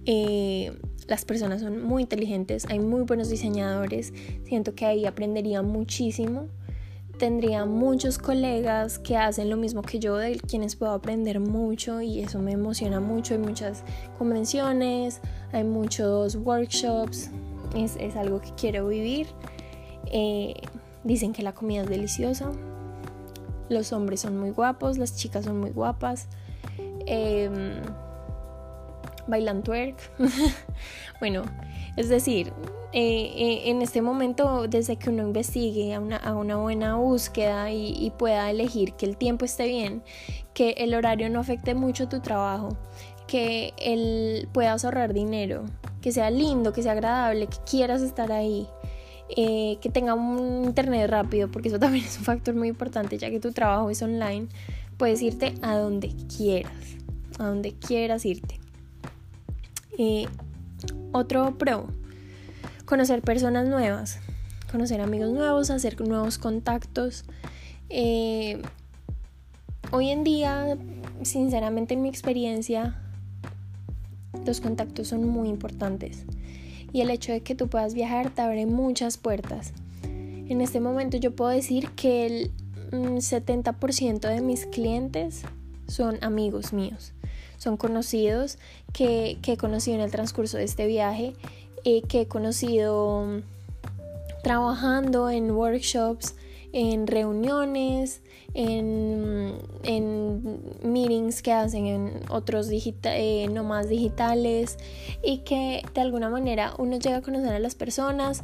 Eh, 0.05 0.71
las 1.07 1.25
personas 1.25 1.61
son 1.61 1.83
muy 1.83 2.03
inteligentes, 2.03 2.65
hay 2.69 2.79
muy 2.79 3.01
buenos 3.01 3.29
diseñadores, 3.29 4.13
siento 4.45 4.75
que 4.75 4.85
ahí 4.85 5.05
aprendería 5.05 5.61
muchísimo. 5.61 6.47
Tendría 7.17 7.65
muchos 7.65 8.17
colegas 8.17 8.97
que 8.97 9.17
hacen 9.17 9.49
lo 9.49 9.57
mismo 9.57 9.81
que 9.81 9.99
yo, 9.99 10.15
de 10.15 10.39
quienes 10.39 10.77
puedo 10.77 10.93
aprender 10.93 11.41
mucho 11.41 11.99
y 12.01 12.21
eso 12.21 12.39
me 12.39 12.53
emociona 12.53 13.01
mucho. 13.01 13.33
Hay 13.33 13.41
muchas 13.41 13.83
convenciones, 14.17 15.19
hay 15.51 15.65
muchos 15.65 16.37
workshops, 16.37 17.29
es, 17.75 17.97
es 17.99 18.15
algo 18.15 18.39
que 18.39 18.51
quiero 18.55 18.87
vivir. 18.87 19.27
Eh, 20.05 20.53
dicen 21.03 21.33
que 21.33 21.43
la 21.43 21.53
comida 21.53 21.81
es 21.81 21.89
deliciosa, 21.89 22.51
los 23.69 23.93
hombres 23.93 24.21
son 24.21 24.37
muy 24.37 24.51
guapos, 24.51 24.97
las 24.97 25.15
chicas 25.15 25.45
son 25.45 25.59
muy 25.59 25.71
guapas. 25.71 26.27
Em, 27.05 27.81
bailan 29.27 29.63
twerk. 29.63 29.95
bueno, 31.19 31.43
es 31.95 32.09
decir, 32.09 32.51
eh, 32.91 33.31
eh, 33.35 33.69
en 33.69 33.81
este 33.81 34.01
momento, 34.01 34.67
desde 34.67 34.95
que 34.97 35.09
uno 35.09 35.23
investigue 35.23 35.93
a 35.93 35.99
una, 35.99 36.57
buena 36.57 36.95
búsqueda 36.95 37.71
y, 37.71 38.11
pueda 38.17 38.49
elegir 38.49 38.93
que 38.93 39.05
el 39.05 39.15
tiempo 39.15 39.45
esté 39.45 39.67
bien, 39.67 40.03
que 40.53 40.71
el 40.71 40.95
horario 40.95 41.29
no 41.29 41.39
afecte 41.39 41.75
mucho 41.75 42.09
tu 42.09 42.19
trabajo, 42.19 42.69
que 43.27 43.73
el, 43.77 44.49
puedas 44.51 44.83
ahorrar 44.85 45.13
dinero, 45.13 45.65
que 46.01 46.11
sea 46.11 46.31
lindo, 46.31 46.73
que 46.73 46.81
sea 46.81 46.93
agradable, 46.93 47.45
que 47.47 47.57
quieras 47.69 48.01
estar 48.01 48.31
ahí, 48.31 48.67
eh, 49.35 49.77
que 49.79 49.89
tenga 49.89 50.15
un 50.15 50.63
internet 50.65 51.09
rápido, 51.09 51.49
porque 51.49 51.69
eso 51.69 51.79
también 51.79 52.05
es 52.07 52.17
un 52.17 52.23
factor 52.23 52.55
muy 52.55 52.67
importante, 52.67 53.17
ya 53.17 53.29
que 53.29 53.39
tu 53.39 53.51
trabajo 53.51 53.89
es 53.89 54.01
online, 54.01 54.47
puedes 54.97 55.21
irte 55.21 55.53
a 55.61 55.77
donde 55.77 56.13
quieras, 56.35 56.73
a 57.37 57.45
donde 57.45 57.73
quieras 57.73 58.25
irte. 58.25 58.59
Eh, 59.97 60.25
otro 61.11 61.57
pro, 61.57 61.87
conocer 62.85 63.21
personas 63.21 63.67
nuevas, 63.67 64.19
conocer 64.71 64.99
amigos 65.01 65.29
nuevos, 65.31 65.69
hacer 65.69 65.99
nuevos 66.01 66.37
contactos. 66.37 67.23
Eh, 67.89 68.61
hoy 69.91 70.09
en 70.09 70.23
día, 70.23 70.77
sinceramente 71.21 71.93
en 71.93 72.01
mi 72.01 72.09
experiencia, 72.09 72.99
los 74.45 74.59
contactos 74.59 75.09
son 75.09 75.27
muy 75.27 75.49
importantes 75.49 76.25
y 76.93 77.01
el 77.01 77.09
hecho 77.09 77.31
de 77.31 77.41
que 77.41 77.55
tú 77.55 77.67
puedas 77.67 77.93
viajar 77.93 78.29
te 78.29 78.41
abre 78.41 78.65
muchas 78.65 79.17
puertas. 79.17 79.73
En 80.03 80.61
este 80.61 80.79
momento 80.79 81.17
yo 81.17 81.35
puedo 81.35 81.51
decir 81.51 81.89
que 81.91 82.25
el 82.25 82.51
70% 82.91 84.15
mm, 84.15 84.19
de 84.19 84.41
mis 84.41 84.65
clientes 84.65 85.43
son 85.87 86.17
amigos 86.21 86.73
míos, 86.73 87.13
son 87.57 87.77
conocidos 87.77 88.57
que, 88.93 89.37
he 89.45 89.57
conocido 89.57 89.97
en 89.97 90.01
el 90.01 90.11
transcurso 90.11 90.57
de 90.57 90.63
este 90.63 90.87
viaje, 90.87 91.33
eh, 91.83 92.01
que 92.01 92.21
he 92.21 92.27
conocido 92.27 93.25
mm, 93.25 94.41
trabajando 94.43 95.29
en 95.29 95.51
workshops, 95.51 96.35
en 96.71 97.07
reuniones, 97.07 98.21
en, 98.53 99.57
en 99.83 100.61
meetings 100.83 101.41
que 101.41 101.51
hacen 101.51 101.85
en 101.85 102.21
otros 102.29 102.67
digita 102.67 103.17
eh, 103.17 103.47
nomás 103.47 103.89
digitales 103.89 104.77
y 105.23 105.39
que 105.39 105.83
de 105.93 106.01
alguna 106.01 106.29
manera 106.29 106.73
uno 106.77 106.97
llega 106.97 107.17
a 107.17 107.21
conocer 107.21 107.53
a 107.53 107.59
las 107.59 107.75
personas, 107.75 108.43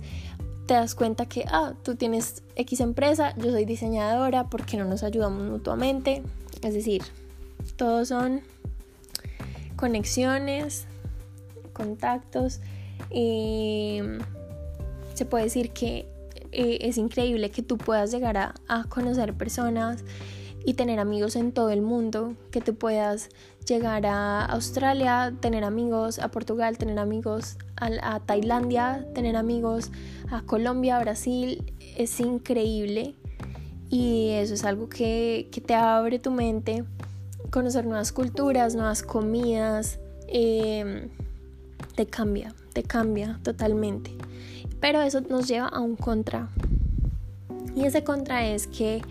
te 0.65 0.73
das 0.73 0.95
cuenta 0.95 1.27
que, 1.27 1.45
ah, 1.47 1.73
tú 1.83 1.95
tienes 1.95 2.43
X 2.55 2.79
empresa, 2.79 3.35
yo 3.37 3.51
soy 3.51 3.65
diseñadora, 3.65 4.45
porque 4.49 4.77
no 4.77 4.85
nos 4.85 5.03
ayudamos 5.03 5.43
mutuamente? 5.43 6.23
Es 6.63 6.73
decir, 6.73 7.03
todos 7.75 8.07
son 8.07 8.41
conexiones, 9.75 10.87
contactos 11.73 12.61
y 13.11 13.99
se 15.13 15.25
puede 15.25 15.43
decir 15.45 15.71
que 15.71 16.07
eh, 16.55 16.87
es 16.87 16.97
increíble 16.97 17.51
que 17.51 17.61
tú 17.61 17.77
puedas 17.77 18.11
llegar 18.11 18.37
a, 18.37 18.53
conocer 18.87 19.33
personas 19.33 20.05
y 20.63 20.75
tener 20.75 20.99
amigos 20.99 21.35
en 21.35 21.51
todo 21.51 21.69
el 21.69 21.81
mundo, 21.81 22.33
que 22.49 22.61
tú 22.61 22.75
puedas 22.75 23.27
llegar 23.67 24.05
a 24.05 24.45
Australia, 24.45 25.33
tener 25.41 25.65
amigos 25.65 26.17
a 26.17 26.29
Portugal, 26.29 26.77
tener 26.77 26.97
amigos 26.97 27.57
a, 27.75 28.21
Tailandia, 28.21 29.05
tener 29.13 29.35
amigos 29.35 29.91
a 30.31 30.43
Colombia, 30.43 30.97
Brasil, 30.99 31.73
es 31.97 32.21
increíble 32.21 33.15
y 33.89 34.29
eso 34.29 34.53
es 34.53 34.63
algo 34.63 34.87
que, 34.87 35.49
te 35.65 35.75
abre 35.75 36.19
tu 36.19 36.31
mente, 36.31 36.85
conocer 37.51 37.85
nuevas 37.85 38.13
culturas, 38.13 38.75
nuevas 38.75 39.03
comidas, 39.03 39.99
em, 40.27 41.09
te 41.95 42.05
cambia, 42.05 42.55
te 42.71 42.81
cambia 42.83 43.41
totalmente. 43.43 44.15
Pero 44.79 45.01
eso 45.01 45.21
nos 45.21 45.47
lleva 45.47 45.67
a 45.67 45.79
un 45.79 45.95
contra. 45.95 46.49
Y 47.75 47.85
ese 47.85 48.03
contra 48.03 48.45
es 48.45 48.67
que 48.67 49.01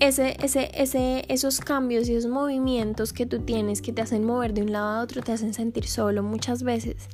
ese, 0.00 0.36
ese, 0.42 0.70
ese, 0.74 1.24
esos 1.28 1.60
cambios 1.60 2.08
y 2.08 2.14
esos 2.14 2.30
movimientos 2.30 3.12
que 3.12 3.26
tú 3.26 3.40
tienes 3.40 3.80
que 3.80 3.92
te 3.92 4.02
hacen 4.02 4.24
mover 4.24 4.52
de 4.52 4.62
un 4.62 4.72
lado 4.72 4.88
a 4.88 5.02
otro 5.02 5.22
te 5.22 5.32
hacen 5.32 5.54
sentir 5.54 5.86
solo 5.86 6.22
muchas 6.22 6.62
veces. 6.62 7.08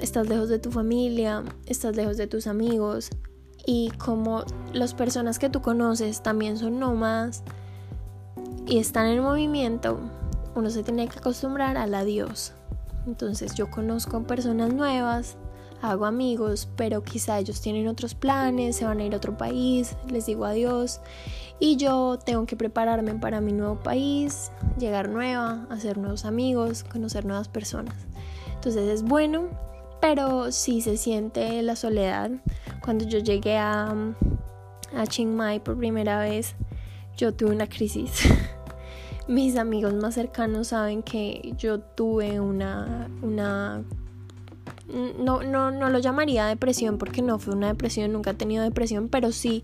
Estás 0.00 0.28
lejos 0.28 0.48
de 0.48 0.58
tu 0.58 0.70
familia, 0.70 1.44
estás 1.66 1.96
lejos 1.96 2.16
de 2.16 2.26
tus 2.26 2.46
amigos 2.46 3.10
y 3.66 3.90
como 3.98 4.44
las 4.72 4.94
personas 4.94 5.38
que 5.38 5.48
tú 5.48 5.62
conoces 5.62 6.22
también 6.22 6.58
son 6.58 6.78
nómadas 6.80 7.42
y 8.66 8.78
están 8.78 9.06
en 9.06 9.22
movimiento, 9.22 10.00
uno 10.54 10.70
se 10.70 10.82
tiene 10.82 11.08
que 11.08 11.18
acostumbrar 11.18 11.76
al 11.76 11.94
adiós. 11.94 12.52
Entonces 13.06 13.54
yo 13.54 13.70
conozco 13.70 14.22
personas 14.22 14.72
nuevas, 14.72 15.36
hago 15.82 16.06
amigos, 16.06 16.68
pero 16.76 17.02
quizá 17.02 17.38
ellos 17.38 17.60
tienen 17.60 17.88
otros 17.88 18.14
planes, 18.14 18.76
se 18.76 18.84
van 18.84 19.00
a 19.00 19.04
ir 19.04 19.12
a 19.14 19.16
otro 19.16 19.36
país, 19.36 19.96
les 20.08 20.26
digo 20.26 20.44
adiós 20.44 21.00
y 21.58 21.76
yo 21.76 22.18
tengo 22.18 22.44
que 22.44 22.56
prepararme 22.56 23.14
para 23.14 23.40
mi 23.40 23.52
nuevo 23.52 23.76
país, 23.76 24.50
llegar 24.78 25.08
nueva, 25.08 25.66
hacer 25.70 25.96
nuevos 25.96 26.24
amigos, 26.24 26.82
conocer 26.82 27.24
nuevas 27.24 27.48
personas. 27.48 27.94
Entonces 28.54 28.88
es 28.88 29.02
bueno, 29.04 29.48
pero 30.00 30.50
sí 30.50 30.80
se 30.80 30.96
siente 30.96 31.62
la 31.62 31.76
soledad. 31.76 32.32
Cuando 32.82 33.04
yo 33.04 33.20
llegué 33.20 33.58
a, 33.58 33.94
a 34.92 35.06
Chiang 35.06 35.36
Mai 35.36 35.60
por 35.60 35.78
primera 35.78 36.18
vez, 36.18 36.56
yo 37.16 37.32
tuve 37.32 37.50
una 37.50 37.68
crisis. 37.68 38.10
Mis 39.28 39.56
amigos 39.56 39.94
más 39.94 40.14
cercanos 40.14 40.68
saben 40.68 41.04
que 41.04 41.54
yo 41.56 41.78
tuve 41.78 42.40
una, 42.40 43.08
una 43.22 43.84
no, 44.88 45.42
no, 45.42 45.70
no 45.70 45.90
lo 45.90 45.98
llamaría 45.98 46.46
depresión 46.46 46.98
porque 46.98 47.22
no 47.22 47.38
fue 47.38 47.54
una 47.54 47.68
depresión, 47.68 48.12
nunca 48.12 48.30
he 48.30 48.34
tenido 48.34 48.62
depresión, 48.62 49.08
pero 49.08 49.32
sí 49.32 49.62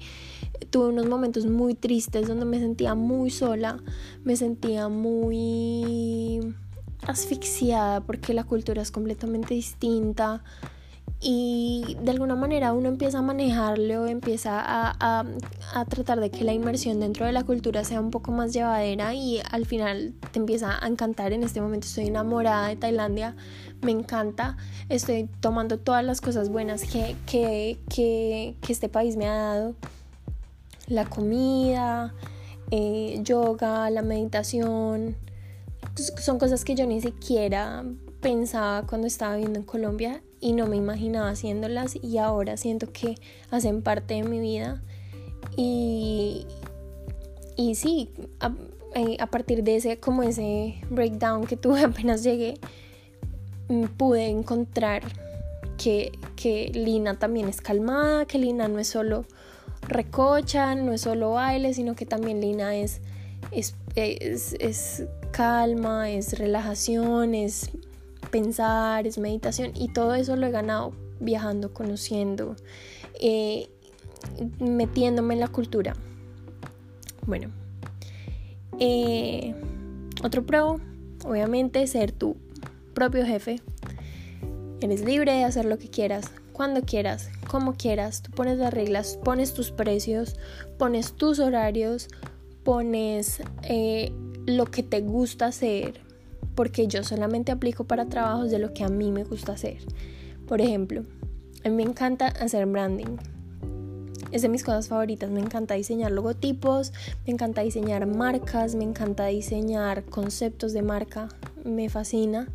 tuve 0.70 0.88
unos 0.88 1.06
momentos 1.06 1.46
muy 1.46 1.74
tristes 1.74 2.28
donde 2.28 2.44
me 2.44 2.58
sentía 2.58 2.94
muy 2.94 3.30
sola, 3.30 3.82
me 4.24 4.36
sentía 4.36 4.88
muy 4.88 6.40
asfixiada 7.06 8.00
porque 8.00 8.34
la 8.34 8.44
cultura 8.44 8.82
es 8.82 8.90
completamente 8.90 9.54
distinta 9.54 10.42
y 11.20 11.96
de 12.00 12.12
alguna 12.12 12.36
manera 12.36 12.72
uno 12.72 12.88
empieza 12.88 13.18
a 13.18 13.22
manejarlo, 13.22 14.06
empieza 14.06 14.60
a, 14.60 15.24
a, 15.74 15.84
tratar 15.86 16.20
de 16.20 16.30
que 16.30 16.44
la 16.44 16.52
inmersión 16.52 17.00
dentro 17.00 17.26
de 17.26 17.32
la 17.32 17.42
cultura 17.42 17.82
sea 17.82 18.00
un 18.00 18.12
poco 18.12 18.30
más 18.30 18.52
llevadera 18.52 19.14
y 19.14 19.40
al 19.50 19.66
final 19.66 20.14
te 20.30 20.38
empieza 20.38 20.78
a 20.80 20.86
encantar. 20.86 21.32
En 21.32 21.42
este 21.42 21.60
momento 21.60 21.88
estoy 21.88 22.06
enamorada 22.06 22.68
de 22.68 22.76
Tailandia, 22.76 23.34
me 23.82 23.90
encanta, 23.90 24.56
estoy 24.88 25.28
tomando 25.40 25.78
todas 25.78 26.04
las 26.04 26.20
cosas 26.20 26.50
buenas 26.50 26.84
que, 26.84 27.16
que, 27.26 27.78
que, 27.92 28.54
que 28.60 28.72
este 28.72 28.88
país 28.88 29.16
me 29.16 29.26
ha 29.26 29.34
dado, 29.34 29.74
la 30.86 31.04
comida, 31.04 32.14
eh, 32.70 33.18
yoga, 33.22 33.90
la 33.90 34.02
meditación, 34.02 35.16
son 35.96 36.38
cosas 36.38 36.64
que 36.64 36.76
yo 36.76 36.86
ni 36.86 37.00
siquiera 37.00 37.84
pensaba 38.20 38.86
cuando 38.86 39.08
estaba 39.08 39.34
viviendo 39.34 39.58
en 39.58 39.64
Colombia 39.64 40.22
y 40.40 40.52
no 40.52 40.66
me 40.66 40.76
imaginaba 40.76 41.30
haciéndolas 41.30 41.96
y 42.02 42.18
ahora 42.18 42.56
siento 42.56 42.92
que 42.92 43.16
hacen 43.50 43.82
parte 43.82 44.14
de 44.14 44.22
mi 44.22 44.40
vida. 44.40 44.82
Y, 45.56 46.46
y 47.56 47.74
sí, 47.74 48.10
a, 48.40 48.52
eh, 48.94 49.16
a, 49.20 49.26
partir 49.26 49.64
de 49.64 49.76
ese 49.76 49.98
como 49.98 50.22
ese 50.22 50.80
breakdown 50.90 51.46
que 51.46 51.56
tuve 51.56 51.80
apenas 51.84 52.22
llegué 52.22 52.54
mm, 53.68 53.84
pude 53.96 54.26
encontrar 54.28 55.02
que, 55.76 56.12
que 56.36 56.70
Lina 56.74 57.18
también 57.18 57.48
es 57.48 57.60
calmada, 57.60 58.26
que 58.26 58.38
Lina 58.38 58.68
no 58.68 58.78
es 58.78 58.88
solo 58.88 59.24
recocha, 59.82 60.74
no 60.74 60.92
es 60.92 61.02
solo 61.02 61.32
baile, 61.32 61.72
sino 61.74 61.94
que 61.94 62.06
también 62.06 62.40
Lina 62.40 62.74
es, 62.74 63.00
es, 63.52 63.74
es, 63.94 64.54
es 64.58 65.04
calma, 65.30 66.10
es 66.10 66.38
relajación, 66.38 67.34
es 67.34 67.70
pensar, 68.30 69.06
es 69.06 69.18
meditación 69.18 69.72
y 69.74 69.92
todo 69.92 70.14
eso 70.14 70.36
lo 70.36 70.46
he 70.46 70.50
ganado 70.50 70.92
viajando, 71.20 71.72
conociendo, 71.72 72.56
eh, 73.20 73.68
metiéndome 74.60 75.34
en 75.34 75.40
la 75.40 75.48
cultura. 75.48 75.94
Bueno, 77.26 77.50
eh, 78.78 79.54
otro 80.22 80.46
pro, 80.46 80.80
obviamente, 81.24 81.86
ser 81.86 82.12
tu 82.12 82.36
propio 82.94 83.24
jefe. 83.26 83.60
Eres 84.80 85.04
libre 85.04 85.32
de 85.32 85.44
hacer 85.44 85.64
lo 85.64 85.78
que 85.78 85.88
quieras, 85.88 86.30
cuando 86.52 86.82
quieras, 86.82 87.30
como 87.48 87.74
quieras. 87.74 88.22
Tú 88.22 88.30
pones 88.30 88.58
las 88.58 88.72
reglas, 88.72 89.18
pones 89.24 89.54
tus 89.54 89.70
precios, 89.70 90.36
pones 90.78 91.14
tus 91.14 91.38
horarios, 91.38 92.08
pones 92.62 93.42
eh, 93.62 94.12
lo 94.46 94.66
que 94.66 94.82
te 94.82 95.00
gusta 95.00 95.46
hacer, 95.46 96.00
porque 96.58 96.88
yo 96.88 97.04
solamente 97.04 97.52
aplico 97.52 97.84
para 97.84 98.06
trabajos 98.06 98.50
de 98.50 98.58
lo 98.58 98.74
que 98.74 98.82
a 98.82 98.88
mí 98.88 99.12
me 99.12 99.22
gusta 99.22 99.52
hacer. 99.52 99.76
Por 100.48 100.60
ejemplo, 100.60 101.04
a 101.64 101.68
mí 101.68 101.74
me 101.76 101.84
encanta 101.84 102.26
hacer 102.26 102.66
branding. 102.66 103.16
Es 104.32 104.42
de 104.42 104.48
mis 104.48 104.64
cosas 104.64 104.88
favoritas. 104.88 105.30
Me 105.30 105.38
encanta 105.38 105.74
diseñar 105.74 106.10
logotipos, 106.10 106.92
me 107.24 107.32
encanta 107.32 107.60
diseñar 107.60 108.04
marcas, 108.08 108.74
me 108.74 108.82
encanta 108.82 109.26
diseñar 109.26 110.02
conceptos 110.06 110.72
de 110.72 110.82
marca. 110.82 111.28
Me 111.62 111.88
fascina. 111.90 112.48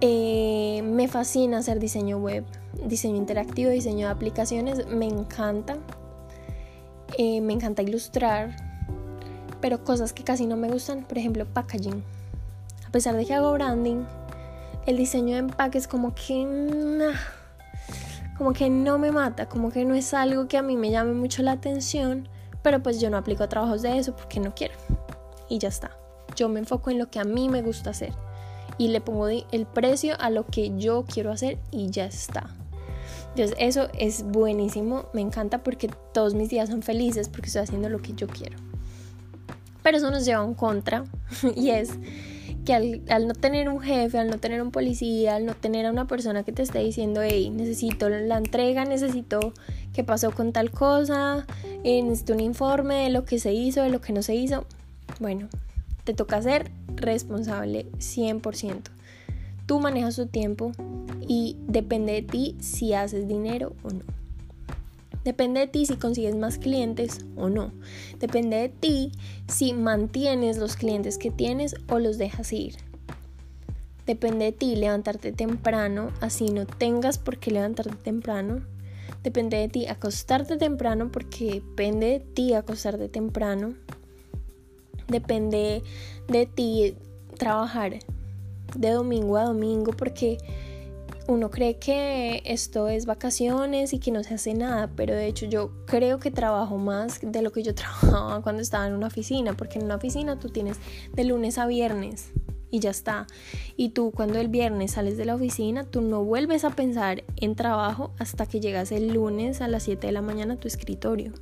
Eh, 0.00 0.80
me 0.86 1.06
fascina 1.06 1.58
hacer 1.58 1.78
diseño 1.78 2.16
web, 2.16 2.46
diseño 2.88 3.16
interactivo, 3.16 3.70
diseño 3.72 4.06
de 4.06 4.12
aplicaciones. 4.12 4.86
Me 4.86 5.04
encanta. 5.06 5.76
Eh, 7.18 7.42
me 7.42 7.52
encanta 7.52 7.82
ilustrar. 7.82 8.56
Pero 9.60 9.84
cosas 9.84 10.14
que 10.14 10.24
casi 10.24 10.46
no 10.46 10.56
me 10.56 10.70
gustan, 10.70 11.04
por 11.04 11.18
ejemplo, 11.18 11.44
packaging 11.44 12.02
pesar 12.94 13.16
de 13.16 13.26
que 13.26 13.34
hago 13.34 13.52
branding, 13.52 14.04
el 14.86 14.96
diseño 14.96 15.32
de 15.32 15.40
empaque 15.40 15.78
es 15.78 15.88
como 15.88 16.14
que... 16.14 17.12
como 18.38 18.52
que 18.52 18.70
no 18.70 18.98
me 18.98 19.10
mata, 19.10 19.48
como 19.48 19.72
que 19.72 19.84
no 19.84 19.96
es 19.96 20.14
algo 20.14 20.46
que 20.46 20.58
a 20.58 20.62
mí 20.62 20.76
me 20.76 20.92
llame 20.92 21.12
mucho 21.12 21.42
la 21.42 21.50
atención, 21.50 22.28
pero 22.62 22.84
pues 22.84 23.00
yo 23.00 23.10
no 23.10 23.16
aplico 23.16 23.48
trabajos 23.48 23.82
de 23.82 23.98
eso 23.98 24.14
porque 24.14 24.38
no 24.38 24.54
quiero. 24.54 24.74
Y 25.48 25.58
ya 25.58 25.70
está. 25.70 25.90
Yo 26.36 26.48
me 26.48 26.60
enfoco 26.60 26.92
en 26.92 27.00
lo 27.00 27.10
que 27.10 27.18
a 27.18 27.24
mí 27.24 27.48
me 27.48 27.62
gusta 27.62 27.90
hacer 27.90 28.12
y 28.78 28.86
le 28.88 29.00
pongo 29.00 29.26
el 29.26 29.66
precio 29.66 30.14
a 30.20 30.30
lo 30.30 30.46
que 30.46 30.78
yo 30.78 31.04
quiero 31.04 31.32
hacer 31.32 31.58
y 31.72 31.90
ya 31.90 32.04
está. 32.04 32.46
Entonces 33.30 33.56
eso 33.58 33.88
es 33.98 34.22
buenísimo, 34.22 35.06
me 35.12 35.20
encanta 35.20 35.64
porque 35.64 35.90
todos 36.12 36.34
mis 36.34 36.48
días 36.48 36.68
son 36.68 36.82
felices 36.82 37.28
porque 37.28 37.48
estoy 37.48 37.62
haciendo 37.62 37.88
lo 37.88 38.00
que 38.00 38.12
yo 38.12 38.28
quiero. 38.28 38.56
Pero 39.82 39.96
eso 39.96 40.12
nos 40.12 40.24
lleva 40.24 40.42
a 40.42 40.44
un 40.44 40.54
contra 40.54 41.04
y 41.56 41.70
es 41.70 41.90
que 42.64 42.74
al, 42.74 43.28
no 43.28 43.34
tener 43.34 43.68
un 43.68 43.80
jefe, 43.80 44.18
al 44.18 44.28
no 44.28 44.38
tener 44.38 44.62
un 44.62 44.70
policía, 44.70 45.36
al 45.36 45.46
no 45.46 45.54
tener 45.54 45.86
a 45.86 45.90
una 45.90 46.06
persona 46.06 46.42
que 46.44 46.52
te 46.52 46.62
esté 46.62 46.80
diciendo, 46.80 47.20
hey, 47.22 47.50
necesito 47.50 48.08
la 48.08 48.38
entrega, 48.38 48.84
necesito 48.84 49.52
qué 49.92 50.04
pasó 50.04 50.30
con 50.32 50.52
tal 50.52 50.70
cosa, 50.70 51.46
eh, 51.84 52.02
necesito 52.02 52.32
un 52.32 52.40
informe 52.40 53.04
de 53.04 53.10
lo 53.10 53.24
que 53.24 53.38
se 53.38 53.52
hizo, 53.52 53.82
de 53.82 53.90
lo 53.90 54.00
que 54.00 54.12
no 54.12 54.22
se 54.22 54.34
hizo, 54.34 54.64
bueno, 55.20 55.48
te 56.04 56.14
toca 56.14 56.40
ser 56.42 56.70
responsable 56.96 57.86
100%. 57.98 58.90
Tú 59.66 59.80
manejas 59.80 60.16
tu 60.16 60.26
tiempo 60.26 60.72
y 61.26 61.56
depende 61.66 62.12
de 62.12 62.22
ti 62.22 62.56
si 62.60 62.92
haces 62.92 63.28
dinero 63.28 63.74
o 63.82 63.90
no. 63.90 64.23
Depende 65.24 65.60
de 65.60 65.66
ti 65.68 65.86
si 65.86 65.96
consigues 65.96 66.36
más 66.36 66.58
clientes 66.58 67.24
o 67.36 67.48
no. 67.48 67.72
Depende 68.20 68.56
de 68.56 68.68
ti 68.68 69.12
si 69.48 69.72
mantienes 69.72 70.58
los 70.58 70.76
clientes 70.76 71.16
que 71.16 71.30
tienes 71.30 71.74
o 71.88 71.98
los 71.98 72.18
dejas 72.18 72.52
ir. 72.52 72.76
Depende 74.06 74.44
de 74.46 74.52
ti 74.52 74.76
levantarte 74.76 75.32
temprano, 75.32 76.12
así 76.20 76.50
no 76.50 76.66
tengas 76.66 77.16
por 77.16 77.38
qué 77.38 77.50
levantarte 77.50 77.96
temprano. 77.96 78.62
Depende 79.22 79.56
de 79.56 79.68
ti 79.68 79.86
acostarte 79.86 80.58
temprano 80.58 81.10
porque 81.10 81.62
depende 81.62 82.06
de 82.06 82.20
ti 82.20 82.52
acostarte 82.52 83.08
temprano. 83.08 83.74
Depende 85.08 85.82
de 86.28 86.46
ti 86.46 86.96
trabajar 87.38 87.98
de 88.76 88.90
domingo 88.90 89.38
a 89.38 89.44
domingo 89.44 89.92
porque 89.92 90.36
uno 91.26 91.50
cree 91.50 91.78
que 91.78 92.42
esto 92.44 92.88
es 92.88 93.06
vacaciones 93.06 93.92
y 93.92 93.98
que 93.98 94.10
no 94.10 94.22
se 94.22 94.34
hace 94.34 94.54
nada, 94.54 94.90
pero 94.94 95.14
de 95.14 95.26
hecho 95.26 95.46
yo 95.46 95.70
creo 95.86 96.18
que 96.18 96.30
trabajo 96.30 96.76
más 96.76 97.20
de 97.22 97.42
lo 97.42 97.52
que 97.52 97.62
yo 97.62 97.74
trabajaba 97.74 98.42
cuando 98.42 98.62
estaba 98.62 98.86
en 98.86 98.94
una 98.94 99.06
oficina, 99.06 99.54
porque 99.54 99.78
en 99.78 99.86
una 99.86 99.96
oficina 99.96 100.38
tú 100.38 100.50
tienes 100.50 100.78
de 101.14 101.24
lunes 101.24 101.58
a 101.58 101.66
viernes 101.66 102.32
y 102.70 102.80
ya 102.80 102.90
está. 102.90 103.26
Y 103.76 103.90
tú 103.90 104.10
cuando 104.10 104.38
el 104.38 104.48
viernes 104.48 104.92
sales 104.92 105.16
de 105.16 105.24
la 105.24 105.36
oficina, 105.36 105.84
tú 105.84 106.00
no 106.00 106.24
vuelves 106.24 106.64
a 106.64 106.70
pensar 106.70 107.24
en 107.36 107.54
trabajo 107.54 108.12
hasta 108.18 108.46
que 108.46 108.60
llegas 108.60 108.92
el 108.92 109.14
lunes 109.14 109.60
a 109.60 109.68
las 109.68 109.84
7 109.84 110.06
de 110.06 110.12
la 110.12 110.22
mañana 110.22 110.54
a 110.54 110.56
tu 110.56 110.68
escritorio. 110.68 111.32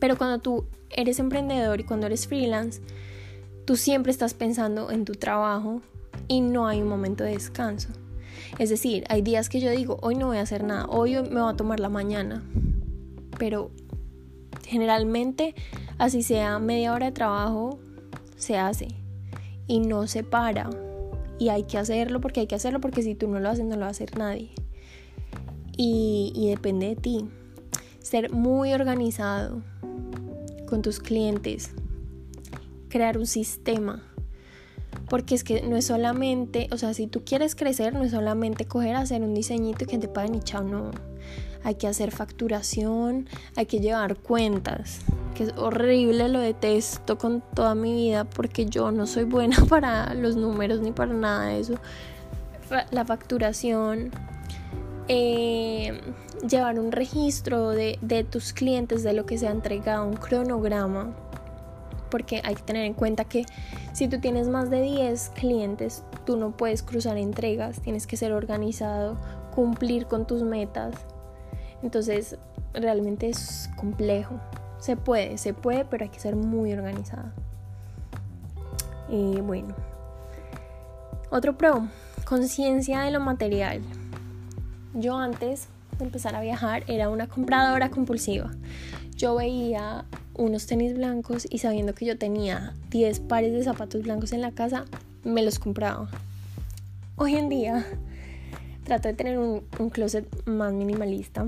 Pero 0.00 0.18
cuando 0.18 0.40
tú 0.40 0.66
eres 0.90 1.18
emprendedor 1.18 1.80
y 1.80 1.84
cuando 1.84 2.06
eres 2.06 2.26
freelance, 2.26 2.80
tú 3.64 3.76
siempre 3.76 4.12
estás 4.12 4.34
pensando 4.34 4.90
en 4.90 5.04
tu 5.04 5.12
trabajo 5.12 5.82
y 6.26 6.40
no 6.40 6.66
hay 6.66 6.82
un 6.82 6.88
momento 6.88 7.24
de 7.24 7.30
descanso. 7.30 7.88
Es 8.58 8.70
decir, 8.70 9.04
hay 9.08 9.22
días 9.22 9.48
que 9.48 9.60
yo 9.60 9.70
digo, 9.70 9.98
hoy 10.02 10.16
no 10.16 10.26
voy 10.26 10.38
a 10.38 10.42
hacer 10.42 10.64
nada, 10.64 10.86
hoy 10.86 11.14
me 11.14 11.40
voy 11.40 11.52
a 11.52 11.56
tomar 11.56 11.78
la 11.78 11.88
mañana, 11.88 12.42
pero 13.38 13.70
generalmente 14.66 15.54
así 15.96 16.24
sea 16.24 16.58
media 16.58 16.92
hora 16.92 17.06
de 17.06 17.12
trabajo, 17.12 17.78
se 18.36 18.58
hace 18.58 18.88
y 19.68 19.78
no 19.78 20.08
se 20.08 20.24
para. 20.24 20.70
Y 21.38 21.50
hay 21.50 21.62
que 21.64 21.78
hacerlo 21.78 22.20
porque 22.20 22.40
hay 22.40 22.46
que 22.48 22.56
hacerlo 22.56 22.80
porque 22.80 23.02
si 23.02 23.14
tú 23.14 23.28
no 23.28 23.38
lo 23.38 23.48
haces 23.48 23.64
no 23.64 23.76
lo 23.76 23.82
va 23.82 23.86
a 23.88 23.90
hacer 23.90 24.18
nadie. 24.18 24.50
Y, 25.76 26.32
y 26.34 26.50
depende 26.50 26.88
de 26.88 26.96
ti. 26.96 27.28
Ser 28.00 28.32
muy 28.32 28.72
organizado 28.72 29.62
con 30.66 30.82
tus 30.82 30.98
clientes. 30.98 31.70
Crear 32.88 33.18
un 33.18 33.26
sistema 33.26 34.07
porque 35.08 35.34
es 35.34 35.44
que 35.44 35.62
no 35.62 35.76
es 35.76 35.86
solamente, 35.86 36.68
o 36.70 36.76
sea, 36.76 36.94
si 36.94 37.06
tú 37.06 37.22
quieres 37.24 37.54
crecer, 37.54 37.94
no 37.94 38.04
es 38.04 38.10
solamente 38.10 38.66
coger, 38.66 38.96
hacer 38.96 39.22
un 39.22 39.34
diseñito 39.34 39.84
y 39.84 39.86
que 39.86 39.98
te 39.98 40.08
paguen 40.08 40.36
y 40.36 40.40
chao, 40.40 40.62
no. 40.62 40.90
Hay 41.64 41.74
que 41.74 41.88
hacer 41.88 42.12
facturación, 42.12 43.28
hay 43.56 43.66
que 43.66 43.80
llevar 43.80 44.16
cuentas, 44.16 45.00
que 45.34 45.44
es 45.44 45.52
horrible, 45.56 46.28
lo 46.28 46.40
detesto 46.40 47.18
con 47.18 47.42
toda 47.54 47.74
mi 47.74 47.92
vida 47.92 48.24
porque 48.24 48.66
yo 48.66 48.92
no 48.92 49.06
soy 49.06 49.24
buena 49.24 49.56
para 49.68 50.14
los 50.14 50.36
números 50.36 50.80
ni 50.80 50.92
para 50.92 51.12
nada 51.12 51.46
de 51.46 51.60
eso. 51.60 51.74
La 52.90 53.04
facturación, 53.06 54.10
eh, 55.08 56.00
llevar 56.46 56.78
un 56.78 56.92
registro 56.92 57.70
de, 57.70 57.98
de 58.02 58.24
tus 58.24 58.52
clientes, 58.52 59.02
de 59.02 59.14
lo 59.14 59.24
que 59.24 59.38
se 59.38 59.48
ha 59.48 59.50
entregado, 59.50 60.06
un 60.06 60.16
cronograma 60.16 61.14
porque 62.10 62.40
hay 62.44 62.54
que 62.54 62.62
tener 62.62 62.84
en 62.84 62.94
cuenta 62.94 63.24
que 63.24 63.44
si 63.92 64.08
tú 64.08 64.20
tienes 64.20 64.48
más 64.48 64.70
de 64.70 64.82
10 64.82 65.30
clientes, 65.34 66.04
tú 66.24 66.36
no 66.36 66.56
puedes 66.56 66.82
cruzar 66.82 67.16
entregas, 67.16 67.80
tienes 67.80 68.06
que 68.06 68.16
ser 68.16 68.32
organizado, 68.32 69.16
cumplir 69.54 70.06
con 70.06 70.26
tus 70.26 70.42
metas. 70.42 70.94
Entonces, 71.82 72.36
realmente 72.74 73.28
es 73.28 73.70
complejo. 73.76 74.40
Se 74.78 74.96
puede, 74.96 75.38
se 75.38 75.54
puede, 75.54 75.84
pero 75.84 76.04
hay 76.04 76.10
que 76.10 76.20
ser 76.20 76.36
muy 76.36 76.72
organizada. 76.72 77.32
Y 79.08 79.40
bueno, 79.40 79.74
otro 81.30 81.56
pro, 81.56 81.88
conciencia 82.24 83.00
de 83.00 83.10
lo 83.10 83.20
material. 83.20 83.80
Yo 84.94 85.16
antes 85.16 85.68
de 85.98 86.04
empezar 86.04 86.34
a 86.34 86.40
viajar 86.40 86.84
era 86.86 87.08
una 87.08 87.26
compradora 87.26 87.90
compulsiva. 87.90 88.50
Yo 89.16 89.36
veía 89.36 90.04
unos 90.38 90.66
tenis 90.66 90.94
blancos 90.94 91.46
y 91.50 91.58
sabiendo 91.58 91.94
que 91.94 92.06
yo 92.06 92.16
tenía 92.16 92.74
10 92.90 93.20
pares 93.20 93.52
de 93.52 93.62
zapatos 93.62 94.02
blancos 94.02 94.32
en 94.32 94.40
la 94.40 94.52
casa, 94.52 94.86
me 95.24 95.42
los 95.42 95.58
compraba. 95.58 96.08
Hoy 97.16 97.34
en 97.34 97.48
día 97.48 97.84
trato 98.84 99.08
de 99.08 99.14
tener 99.14 99.38
un, 99.38 99.60
closet 99.90 100.26
más 100.46 100.72
minimalista. 100.72 101.46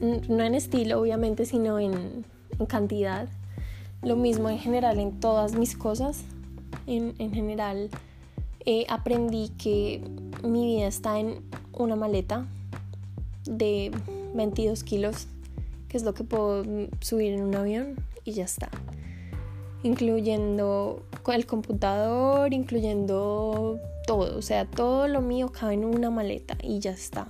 No 0.00 0.44
en 0.44 0.54
estilo, 0.54 1.00
obviamente, 1.00 1.46
sino 1.46 1.78
en, 1.78 2.24
cantidad. 2.68 3.28
Lo 4.02 4.16
mismo 4.16 4.50
en 4.50 4.58
general 4.58 4.98
en 4.98 5.18
todas 5.20 5.54
mis 5.54 5.76
cosas. 5.76 6.24
En, 6.86 7.14
en 7.18 7.32
general 7.32 7.88
eh, 8.66 8.84
aprendí 8.88 9.50
que 9.50 10.02
mi 10.42 10.66
vida 10.66 10.86
está 10.86 11.18
en 11.18 11.40
una 11.72 11.96
maleta 11.96 12.46
de 13.44 13.90
22 14.34 14.84
kilos, 14.84 15.28
que 15.88 15.96
es 15.96 16.02
lo 16.02 16.14
que 16.14 16.24
puedo 16.24 16.64
subir 17.00 17.32
en 17.32 17.42
un 17.42 17.54
avión 17.54 17.96
y 18.24 18.32
ya 18.32 18.44
está. 18.44 18.70
Incluyendo 19.82 21.02
el 21.32 21.46
computador, 21.46 22.52
incluyendo 22.54 23.78
todo, 24.06 24.38
o 24.38 24.42
sea, 24.42 24.64
todo 24.64 25.08
lo 25.08 25.20
mío 25.20 25.50
cabe 25.52 25.74
en 25.74 25.84
una 25.84 26.10
maleta 26.10 26.56
y 26.62 26.78
ya 26.80 26.90
está. 26.90 27.28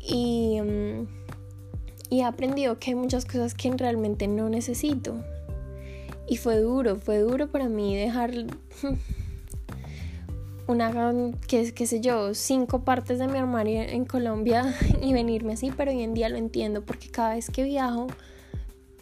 Y, 0.00 0.60
mm, 0.60 1.06
y 2.10 2.20
he 2.20 2.24
aprendido 2.24 2.78
que 2.78 2.90
hay 2.90 2.94
muchas 2.94 3.24
cosas 3.24 3.54
que 3.54 3.70
realmente 3.72 4.28
no 4.28 4.48
necesito. 4.48 5.22
Y 6.26 6.36
fue 6.36 6.58
duro, 6.58 6.96
fue 6.96 7.18
duro 7.18 7.48
para 7.48 7.68
mí 7.68 7.96
dejar 7.96 8.32
una, 10.66 10.92
qué, 11.46 11.72
qué 11.72 11.86
sé 11.86 12.00
yo, 12.00 12.34
cinco 12.34 12.84
partes 12.84 13.18
de 13.18 13.28
mi 13.28 13.38
armario 13.38 13.82
en 13.82 14.04
Colombia 14.04 14.74
y 15.02 15.12
venirme 15.12 15.54
así, 15.54 15.72
pero 15.76 15.90
hoy 15.90 16.02
en 16.02 16.14
día 16.14 16.28
lo 16.28 16.36
entiendo 16.36 16.82
porque 16.82 17.10
cada 17.10 17.34
vez 17.34 17.50
que 17.50 17.62
viajo 17.62 18.06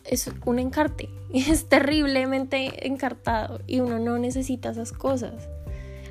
es 0.05 0.31
un 0.45 0.59
encarte, 0.59 1.09
es 1.35 1.67
terriblemente 1.67 2.87
encartado 2.87 3.61
y 3.67 3.81
uno 3.81 3.99
no 3.99 4.19
necesita 4.19 4.71
esas 4.71 4.93
cosas. 4.93 5.49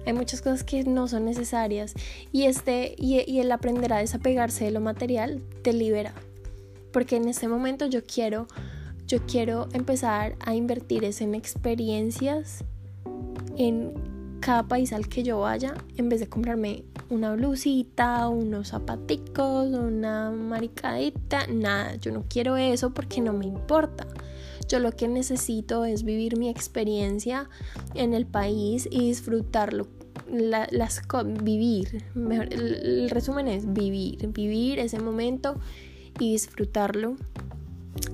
Hay 0.06 0.14
muchas 0.14 0.42
cosas 0.42 0.64
que 0.64 0.84
no 0.84 1.08
son 1.08 1.26
necesarias 1.26 1.94
y, 2.32 2.46
este, 2.46 2.96
y, 2.98 3.22
y 3.30 3.40
el 3.40 3.52
aprender 3.52 3.94
a 3.94 4.00
desapegarse 4.00 4.66
de 4.66 4.72
lo 4.72 4.80
material 4.80 5.44
te 5.62 5.74
libera. 5.74 6.14
Porque 6.92 7.18
en 7.18 7.28
este 7.28 7.48
momento 7.48 7.86
yo 7.86 8.04
quiero, 8.04 8.48
yo 9.06 9.24
quiero 9.28 9.68
empezar 9.74 10.36
a 10.40 10.56
invertir 10.56 11.04
en 11.04 11.36
experiencias, 11.36 12.64
en 13.58 13.94
cada 14.42 14.64
país 14.64 14.92
al 14.92 15.08
que 15.08 15.24
yo 15.24 15.40
vaya, 15.40 15.76
en 15.96 16.10
vez 16.10 16.20
de 16.20 16.28
comprarme 16.28 16.84
una 17.10 17.34
blusita, 17.36 18.28
unos 18.28 18.70
zapaticos, 18.70 19.70
una 19.70 20.32
maricadita, 20.32 21.48
nada, 21.48 21.96
yo 21.96 22.12
no 22.12 22.26
quiero 22.28 22.58
eso 22.58 22.94
porque 22.94 23.22
no 23.22 23.32
me 23.32 23.46
importa. 23.46 24.08
Yo 24.68 24.80
lo 24.80 24.92
que 24.92 25.08
necesito 25.08 25.86
es 25.86 26.04
vivir 26.04 26.38
mi 26.38 26.50
experiencia 26.50 27.50
en 27.94 28.14
el 28.14 28.26
país 28.26 28.88
y 28.90 29.08
disfrutarlo. 29.08 29.88
las 30.30 31.02
vivir, 31.44 32.04
el, 32.16 33.10
resumen 33.10 33.48
es 33.48 33.72
vivir, 33.72 34.28
vivir 34.30 34.80
ese 34.80 35.00
momento 35.00 35.56
y 36.20 36.32
disfrutarlo 36.32 37.16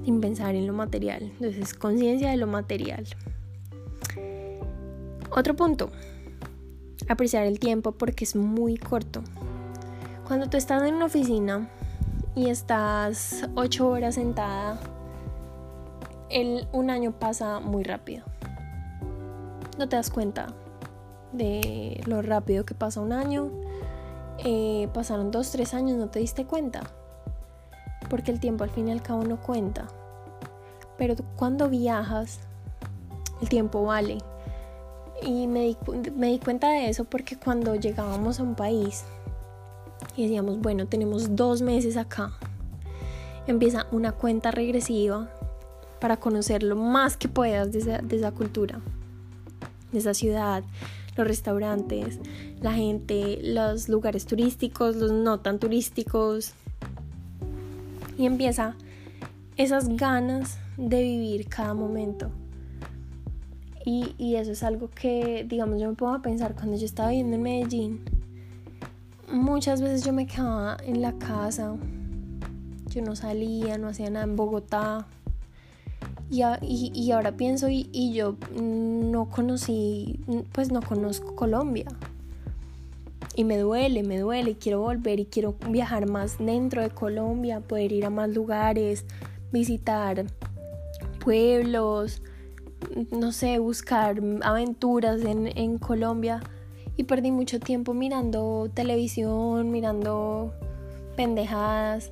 sin 0.03 0.19
pensar 0.19 0.55
en 0.55 0.67
lo 0.67 0.73
material. 0.73 1.31
Entonces, 1.39 1.73
conciencia 1.73 2.31
de 2.31 2.37
lo 2.37 2.47
material. 2.47 3.05
Otro 5.29 5.55
punto, 5.55 5.91
apreciar 7.09 7.45
el 7.45 7.59
tiempo 7.59 7.91
porque 7.91 8.23
es 8.23 8.35
muy 8.35 8.77
corto. 8.77 9.21
Cuando 10.27 10.49
tú 10.49 10.57
estás 10.57 10.83
en 10.83 10.95
una 10.95 11.05
oficina 11.05 11.69
y 12.35 12.49
estás 12.49 13.47
ocho 13.55 13.89
horas 13.89 14.15
sentada, 14.15 14.79
el, 16.29 16.67
un 16.71 16.89
año 16.89 17.13
pasa 17.13 17.59
muy 17.59 17.83
rápido. 17.83 18.25
No 19.77 19.87
te 19.87 19.95
das 19.95 20.09
cuenta 20.09 20.47
de 21.31 22.01
lo 22.05 22.21
rápido 22.21 22.65
que 22.65 22.73
pasa 22.73 22.99
un 23.01 23.13
año. 23.13 23.49
Eh, 24.39 24.89
pasaron 24.93 25.31
dos, 25.31 25.51
tres 25.51 25.73
años, 25.73 25.97
no 25.97 26.09
te 26.09 26.19
diste 26.19 26.45
cuenta. 26.45 26.81
Porque 28.09 28.31
el 28.31 28.39
tiempo 28.39 28.63
al 28.63 28.69
fin 28.69 28.87
y 28.87 28.91
al 28.91 29.01
cabo 29.01 29.23
no 29.23 29.37
cuenta. 29.37 29.87
Pero 30.97 31.15
cuando 31.35 31.69
viajas, 31.69 32.39
el 33.41 33.49
tiempo 33.49 33.83
vale. 33.83 34.17
Y 35.25 35.47
me 35.47 35.61
di, 35.61 35.77
me 36.15 36.27
di 36.27 36.39
cuenta 36.39 36.69
de 36.69 36.89
eso 36.89 37.03
porque 37.05 37.37
cuando 37.37 37.75
llegábamos 37.75 38.39
a 38.39 38.43
un 38.43 38.55
país 38.55 39.03
y 40.15 40.23
decíamos, 40.23 40.59
bueno, 40.59 40.87
tenemos 40.87 41.35
dos 41.35 41.61
meses 41.61 41.97
acá, 41.97 42.33
empieza 43.47 43.87
una 43.91 44.11
cuenta 44.11 44.51
regresiva 44.51 45.29
para 45.99 46.17
conocer 46.17 46.63
lo 46.63 46.75
más 46.75 47.17
que 47.17 47.27
puedas 47.27 47.71
de 47.71 47.79
esa, 47.79 47.97
de 47.99 48.15
esa 48.15 48.31
cultura, 48.31 48.79
de 49.91 49.99
esa 49.99 50.13
ciudad, 50.13 50.63
los 51.15 51.27
restaurantes, 51.27 52.19
la 52.61 52.73
gente, 52.73 53.39
los 53.41 53.89
lugares 53.89 54.25
turísticos, 54.25 54.95
los 54.95 55.11
no 55.11 55.39
tan 55.39 55.59
turísticos. 55.59 56.53
Y 58.17 58.25
empieza 58.25 58.75
esas 59.57 59.89
ganas 59.89 60.57
de 60.77 61.01
vivir 61.01 61.47
cada 61.47 61.73
momento. 61.73 62.29
Y, 63.89 64.35
eso 64.35 64.51
es 64.51 64.63
algo 64.63 64.89
que, 64.89 65.45
digamos, 65.47 65.79
yo 65.79 65.87
me 65.87 65.95
pongo 65.95 66.15
a 66.15 66.21
pensar 66.21 66.55
cuando 66.55 66.75
yo 66.75 66.85
estaba 66.85 67.07
viviendo 67.07 67.37
en 67.37 67.41
Medellín. 67.41 68.01
Muchas 69.31 69.81
veces 69.81 70.03
yo 70.03 70.11
me 70.11 70.27
quedaba 70.27 70.75
en 70.83 71.01
la 71.01 71.13
casa, 71.13 71.73
yo 72.89 73.01
no 73.01 73.15
salía, 73.15 73.77
no 73.77 73.87
hacía 73.87 74.09
nada 74.09 74.25
en 74.25 74.35
Bogotá. 74.35 75.07
Y, 76.29 76.43
y, 76.61 77.11
ahora 77.11 77.37
pienso 77.37 77.69
y, 77.69 77.89
y, 77.93 78.11
yo 78.11 78.35
no 78.61 79.29
conocí, 79.29 80.19
pues 80.51 80.69
no 80.69 80.81
conozco 80.81 81.33
Colombia. 81.37 81.87
Y 83.35 83.45
me 83.45 83.57
duele, 83.57 84.03
me 84.03 84.19
duele, 84.19 84.57
quiero 84.57 84.81
volver 84.81 85.21
y 85.21 85.27
quiero 85.27 85.55
viajar 85.69 86.09
más 86.09 86.39
dentro 86.39 86.81
de 86.81 86.89
Colombia, 86.89 87.61
poder 87.61 87.93
ir 87.93 88.05
a 88.05 88.09
más 88.09 88.31
lugares, 88.31 89.05
visitar 89.53 90.25
pueblos, 91.23 92.21
no 93.11 93.31
sé, 93.31 93.59
buscar 93.59 94.21
aventuras 94.41 95.21
en, 95.23 95.77
Colombia 95.77 96.41
y 96.95 97.03
perdí 97.03 97.31
mucho 97.31 97.59
tiempo 97.59 97.93
mirando 97.93 98.69
televisión, 98.73 99.71
mirando 99.71 100.53
pendejadas, 101.15 102.11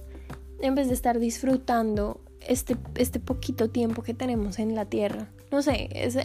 en 0.60 0.76
vez 0.76 0.88
de 0.88 0.94
estar 0.94 1.20
disfrutando 1.20 2.22
este, 2.42 2.78
este 2.96 3.20
poquito 3.20 3.70
tiempo 3.70 4.04
que 4.04 4.14
tenemos 4.14 4.60
en 4.60 4.76
la 4.76 4.86
tierra. 4.86 5.28
No 5.52 5.62
sé, 5.62 5.90
es, 5.94 6.18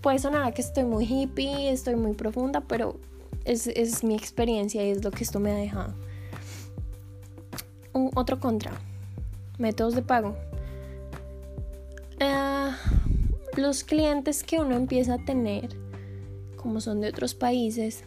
puede 0.00 0.18
sonar 0.18 0.54
que 0.54 0.62
estoy 0.62 0.84
muy 0.84 1.04
hippie, 1.04 1.70
estoy 1.70 1.96
muy 1.96 2.14
profunda, 2.14 2.62
pero 2.62 2.98
es, 3.44 4.04
mi 4.04 4.14
experiencia 4.14 4.84
y 4.84 4.90
es 4.90 5.04
lo 5.04 5.10
que 5.10 5.24
esto 5.24 5.40
me 5.40 5.50
ha 5.50 5.56
dejado. 5.56 5.94
otro 7.92 8.38
contra, 8.38 8.72
métodos 9.58 9.94
de 9.94 10.02
pago. 10.02 10.36
Uh, 12.20 12.97
los 13.58 13.84
clientes 13.84 14.44
que 14.44 14.58
uno 14.60 14.76
empieza 14.76 15.14
a 15.14 15.24
tener, 15.24 15.68
como 16.56 16.80
son 16.80 17.00
de 17.00 17.08
otros 17.08 17.34
países, 17.34 18.04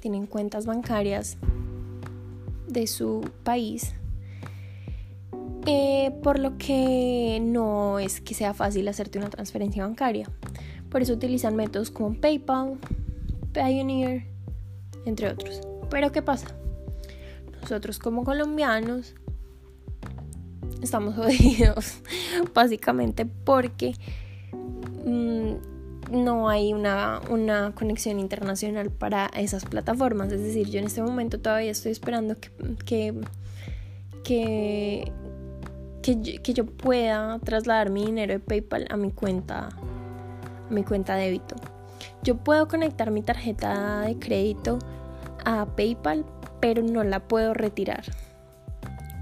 tienen 0.00 0.26
cuentas 0.26 0.66
bancarias 0.66 1.36
de 2.66 2.86
su 2.86 3.28
país, 3.44 3.94
eh, 5.66 6.12
por 6.22 6.38
lo 6.38 6.56
que 6.56 7.38
no 7.42 7.98
es 7.98 8.20
que 8.20 8.34
sea 8.34 8.54
fácil 8.54 8.88
hacerte 8.88 9.18
una 9.18 9.28
transferencia 9.28 9.86
bancaria. 9.86 10.30
Por 10.90 11.02
eso 11.02 11.12
utilizan 11.12 11.56
métodos 11.56 11.90
como 11.90 12.18
PayPal, 12.18 12.78
Pioneer, 13.52 14.24
entre 15.04 15.28
otros. 15.28 15.60
Pero 15.90 16.12
¿qué 16.12 16.22
pasa? 16.22 16.56
Nosotros 17.60 17.98
como 17.98 18.24
colombianos 18.24 19.14
estamos 20.80 21.14
jodidos, 21.16 21.98
básicamente 22.54 23.26
porque 23.26 23.94
Mm, 25.08 25.56
no 26.10 26.48
hay 26.48 26.72
una, 26.72 27.20
conexión 27.74 28.18
internacional 28.18 28.90
para 28.90 29.26
esas 29.36 29.64
plataformas. 29.64 30.32
Es 30.32 30.42
decir, 30.42 30.68
yo 30.68 30.78
en 30.78 30.86
este 30.86 31.02
momento 31.02 31.40
todavía 31.40 31.70
estoy 31.70 31.92
esperando 31.92 32.36
que, 32.84 33.14
que, 34.24 35.12
que, 36.02 36.54
yo, 36.54 36.66
pueda 36.66 37.38
trasladar 37.40 37.90
mi 37.90 38.06
dinero 38.06 38.32
de 38.32 38.40
PayPal 38.40 38.86
a 38.90 38.96
mi 38.96 39.10
cuenta, 39.10 39.68
a 39.68 40.72
mi 40.72 40.82
cuenta 40.82 41.14
débito. 41.16 41.56
Yo 42.22 42.36
puedo 42.36 42.68
conectar 42.68 43.10
mi 43.10 43.22
tarjeta 43.22 44.00
de 44.02 44.18
crédito 44.18 44.78
a 45.44 45.66
PayPal, 45.66 46.24
pero 46.60 46.82
no 46.82 47.04
la 47.04 47.20
puedo 47.20 47.54
retirar. 47.54 48.04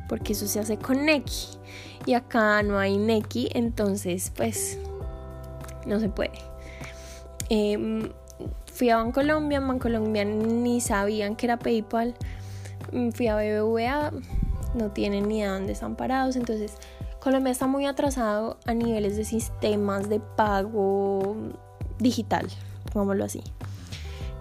Porque 0.09 0.35
eso 0.35 0.47
se 0.47 0.61
hace 0.61 0.77
con 0.77 1.05
Neki. 1.05 1.59
Y 2.07 2.15
acá 2.15 2.63
no 2.63 2.79
hay 2.79 2.97
Neki, 2.97 3.49
entonces 3.53 4.33
pues 4.37 4.79
no 5.87 6.01
se 6.01 6.09
puede. 6.09 6.33
Em, 7.49 8.11
fui 8.73 8.91
a 8.91 8.97
Bancolombia, 8.97 9.59
en 9.59 9.69
Bancolombia 9.69 10.25
ni 10.25 10.81
sabían 10.81 11.37
que 11.37 11.47
era 11.47 11.59
PayPal. 11.59 12.15
Mm, 12.93 13.11
fui 13.11 13.29
a 13.29 13.37
BBVA, 13.37 14.13
no 14.75 14.91
tienen 14.91 15.29
ni 15.29 15.43
a 15.43 15.53
dónde 15.53 15.73
están 15.73 15.97
parados, 15.97 16.37
entonces 16.37 16.75
Colombia 17.21 17.51
está 17.51 17.67
muy 17.67 17.87
atrasado 17.87 18.59
a 18.67 18.75
niveles 18.75 19.17
de 19.17 19.25
sistemas 19.25 20.09
de 20.09 20.21
pago 20.21 21.37
digital, 21.99 22.47
pongámoslo 22.93 23.25
así. 23.25 23.43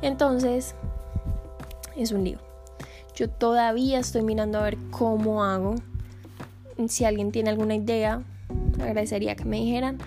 Entonces, 0.01 0.75
es 1.95 2.11
un 2.11 2.23
lío. 2.25 2.37
Yo 3.15 3.29
todavía 3.29 3.99
estoy 3.99 4.23
mirando 4.23 4.59
a 4.59 4.63
ver 4.63 4.77
cómo 4.91 5.43
hago. 5.43 5.75
Si 6.87 7.05
alguien 7.05 7.31
tiene 7.31 7.49
alguna 7.49 7.75
idea, 7.75 8.21
agradecería 8.79 9.35
que 9.35 9.45
me 9.45 9.57
dijeran. 9.57 9.97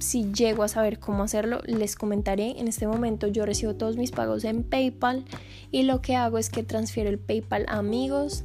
Si 0.00 0.32
llego 0.32 0.62
a 0.62 0.68
saber 0.68 0.98
cómo 0.98 1.24
hacerlo, 1.24 1.60
les 1.64 1.96
comentaré. 1.96 2.58
En 2.60 2.68
este 2.68 2.86
momento 2.86 3.26
yo 3.26 3.44
recibo 3.44 3.74
todos 3.74 3.96
mis 3.96 4.10
pagos 4.12 4.44
en 4.44 4.62
PayPal 4.62 5.24
y 5.70 5.82
lo 5.82 6.00
que 6.02 6.16
hago 6.16 6.38
es 6.38 6.50
que 6.50 6.62
transfiero 6.62 7.10
el 7.10 7.18
PayPal 7.18 7.66
a 7.68 7.78
amigos 7.78 8.44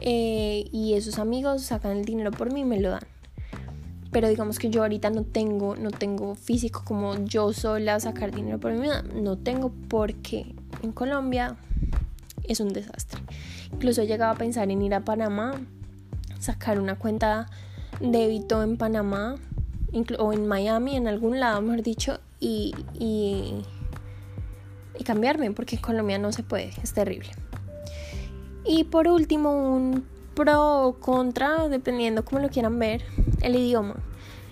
eh, 0.00 0.68
y 0.72 0.94
esos 0.94 1.18
amigos 1.18 1.62
sacan 1.62 1.98
el 1.98 2.04
dinero 2.04 2.30
por 2.30 2.52
mí 2.52 2.60
y 2.60 2.64
me 2.64 2.80
lo 2.80 2.90
dan. 2.90 3.06
Pero 4.10 4.28
digamos 4.28 4.58
que 4.58 4.70
yo 4.70 4.82
ahorita 4.82 5.10
no 5.10 5.22
tengo, 5.22 5.76
no 5.76 5.90
tengo 5.90 6.34
físico 6.34 6.82
como 6.84 7.24
yo 7.24 7.52
sola 7.52 8.00
sacar 8.00 8.34
dinero 8.34 8.58
por 8.58 8.72
mí, 8.72 8.88
no 9.14 9.36
tengo 9.36 9.70
porque 9.88 10.54
en 10.82 10.92
Colombia 10.92 11.56
es 12.44 12.60
un 12.60 12.72
desastre. 12.72 13.20
Incluso 13.72 14.02
he 14.02 14.06
llegado 14.06 14.32
a 14.32 14.36
pensar 14.36 14.70
en 14.70 14.80
ir 14.80 14.94
a 14.94 15.04
Panamá, 15.04 15.60
sacar 16.40 16.80
una 16.80 16.96
cuenta 16.96 17.50
débito 18.00 18.62
en 18.62 18.78
Panamá 18.78 19.36
o 20.18 20.32
en 20.32 20.46
Miami, 20.46 20.96
en 20.96 21.08
algún 21.08 21.40
lado, 21.40 21.60
mejor 21.62 21.82
dicho, 21.82 22.20
y, 22.40 22.74
y, 22.98 23.62
cambiarme, 25.04 25.50
porque 25.52 25.76
en 25.76 25.82
Colombia 25.82 26.18
no 26.18 26.32
se 26.32 26.42
puede, 26.42 26.72
es 26.82 26.92
terrible. 26.92 27.30
Y 28.64 28.84
por 28.84 29.08
último, 29.08 29.74
un 29.74 30.04
pro 30.34 30.86
o 30.86 30.94
contra, 30.94 31.68
dependiendo 31.68 32.24
cómo 32.24 32.40
lo 32.40 32.48
quieran 32.48 32.78
ver, 32.78 33.02
el 33.40 33.56
idioma. 33.56 33.96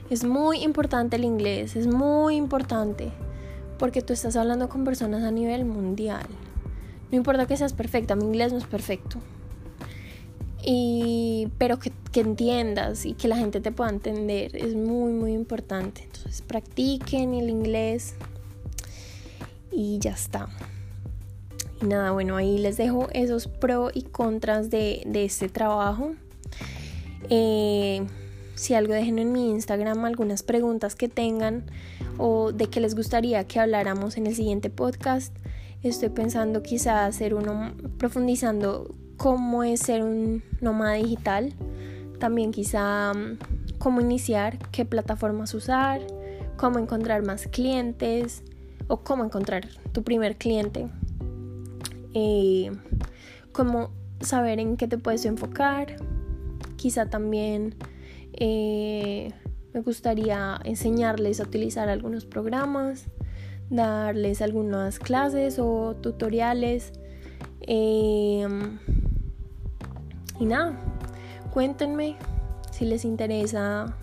Es 0.08 0.24
muy 0.24 0.62
importante 0.62 1.16
el 1.16 1.24
inglés, 1.24 1.76
es 1.76 1.86
muy 1.86 2.36
importante, 2.36 3.12
porque 3.78 4.02
tú 4.02 4.12
estás 4.12 4.36
hablando 4.36 4.68
con 4.68 4.84
personas 4.84 5.24
a 5.24 5.30
nivel 5.30 5.64
mundial. 5.64 6.26
No 7.10 7.16
importa 7.18 7.46
que 7.46 7.56
seas 7.56 7.72
perfecta, 7.72 8.16
mi 8.16 8.24
inglés 8.24 8.52
no 8.52 8.58
es 8.58 8.66
perfecto. 8.66 9.18
Y, 10.68 11.48
pero 11.58 11.78
que, 11.78 11.92
que, 12.10 12.20
entiendas 12.20 13.06
y 13.06 13.12
que 13.12 13.28
la 13.28 13.36
gente 13.36 13.60
te 13.60 13.70
pueda 13.70 13.88
entender 13.88 14.56
es 14.56 14.74
muy, 14.74 15.12
muy 15.12 15.32
importante. 15.32 16.02
Entonces 16.02 16.42
practiquen 16.42 17.34
el 17.34 17.48
inglés 17.48 18.14
y 19.70 20.00
ya 20.00 20.10
está. 20.10 20.48
Y 21.80 21.86
nada, 21.86 22.10
bueno, 22.10 22.36
ahí 22.36 22.58
les 22.58 22.76
dejo 22.76 23.08
esos 23.12 23.46
pros 23.46 23.92
y 23.94 24.02
contras 24.02 24.68
de, 24.70 25.02
de 25.06 25.24
este 25.24 25.48
trabajo. 25.48 26.14
Eh, 27.30 28.04
si 28.56 28.74
algo 28.74 28.94
dejen 28.94 29.18
en 29.18 29.32
mi 29.32 29.50
Instagram 29.50 30.04
algunas 30.04 30.42
preguntas 30.42 30.94
que 30.94 31.08
tengan 31.08 31.64
o 32.18 32.52
de 32.52 32.68
que 32.68 32.80
les 32.80 32.94
gustaría 32.94 33.44
que 33.46 33.60
habláramos 33.60 34.16
en 34.16 34.26
el 34.26 34.34
siguiente 34.34 34.70
podcast. 34.70 35.36
Estoy 35.82 36.08
pensando 36.08 36.62
quizá 36.62 37.04
hacer 37.04 37.34
uno 37.34 37.74
profundizando 37.98 38.94
cómo 39.16 39.62
es 39.62 39.80
ser 39.80 40.02
un 40.02 40.42
nómada 40.60 40.94
digital. 40.94 41.54
También 42.18 42.52
quizá 42.52 43.12
mm, 43.12 43.38
cómo 43.78 44.00
iniciar, 44.00 44.58
qué 44.70 44.84
plataformas 44.84 45.54
usar, 45.54 46.00
cómo 46.56 46.78
encontrar 46.78 47.24
más 47.24 47.46
clientes 47.46 48.42
o 48.88 48.98
cómo 48.98 49.24
encontrar 49.24 49.68
tu 49.92 50.02
primer 50.02 50.36
cliente. 50.36 50.88
Eh, 52.14 52.70
cómo 53.52 53.90
saber 54.20 54.60
en 54.60 54.76
qué 54.76 54.88
te 54.88 54.98
puedes 54.98 55.24
enfocar. 55.24 55.96
Quizá 56.76 57.06
también 57.10 57.74
eh, 58.32 59.32
me 59.74 59.80
gustaría 59.80 60.58
enseñarles 60.64 61.40
a 61.40 61.44
utilizar 61.44 61.88
algunos 61.88 62.24
programas 62.24 63.08
darles 63.70 64.42
algunas 64.42 64.98
clases 64.98 65.58
o 65.58 65.96
tutoriales. 65.96 66.92
Em, 67.60 68.78
y 70.38 70.46
nada, 70.46 70.72
cuéntenme 71.52 72.16
si 72.70 72.84
les 72.84 73.04
interesa 73.04 73.94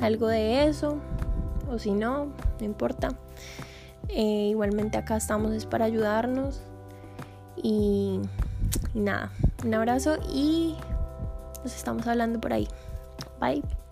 algo 0.00 0.28
de 0.28 0.66
eso 0.66 0.98
o 1.70 1.78
si 1.78 1.92
no, 1.92 2.26
no 2.60 2.64
importa. 2.64 3.08
Eh, 4.08 4.48
igualmente 4.50 4.98
acá 4.98 5.16
estamos 5.16 5.52
es 5.52 5.66
para 5.66 5.86
ayudarnos. 5.86 6.62
Y, 7.56 8.20
y 8.94 9.00
nada, 9.00 9.30
un 9.64 9.74
abrazo 9.74 10.16
y 10.32 10.76
nos 11.62 11.74
estamos 11.74 12.06
hablando 12.06 12.40
por 12.40 12.52
ahí. 12.52 12.68
Bye. 13.40 13.83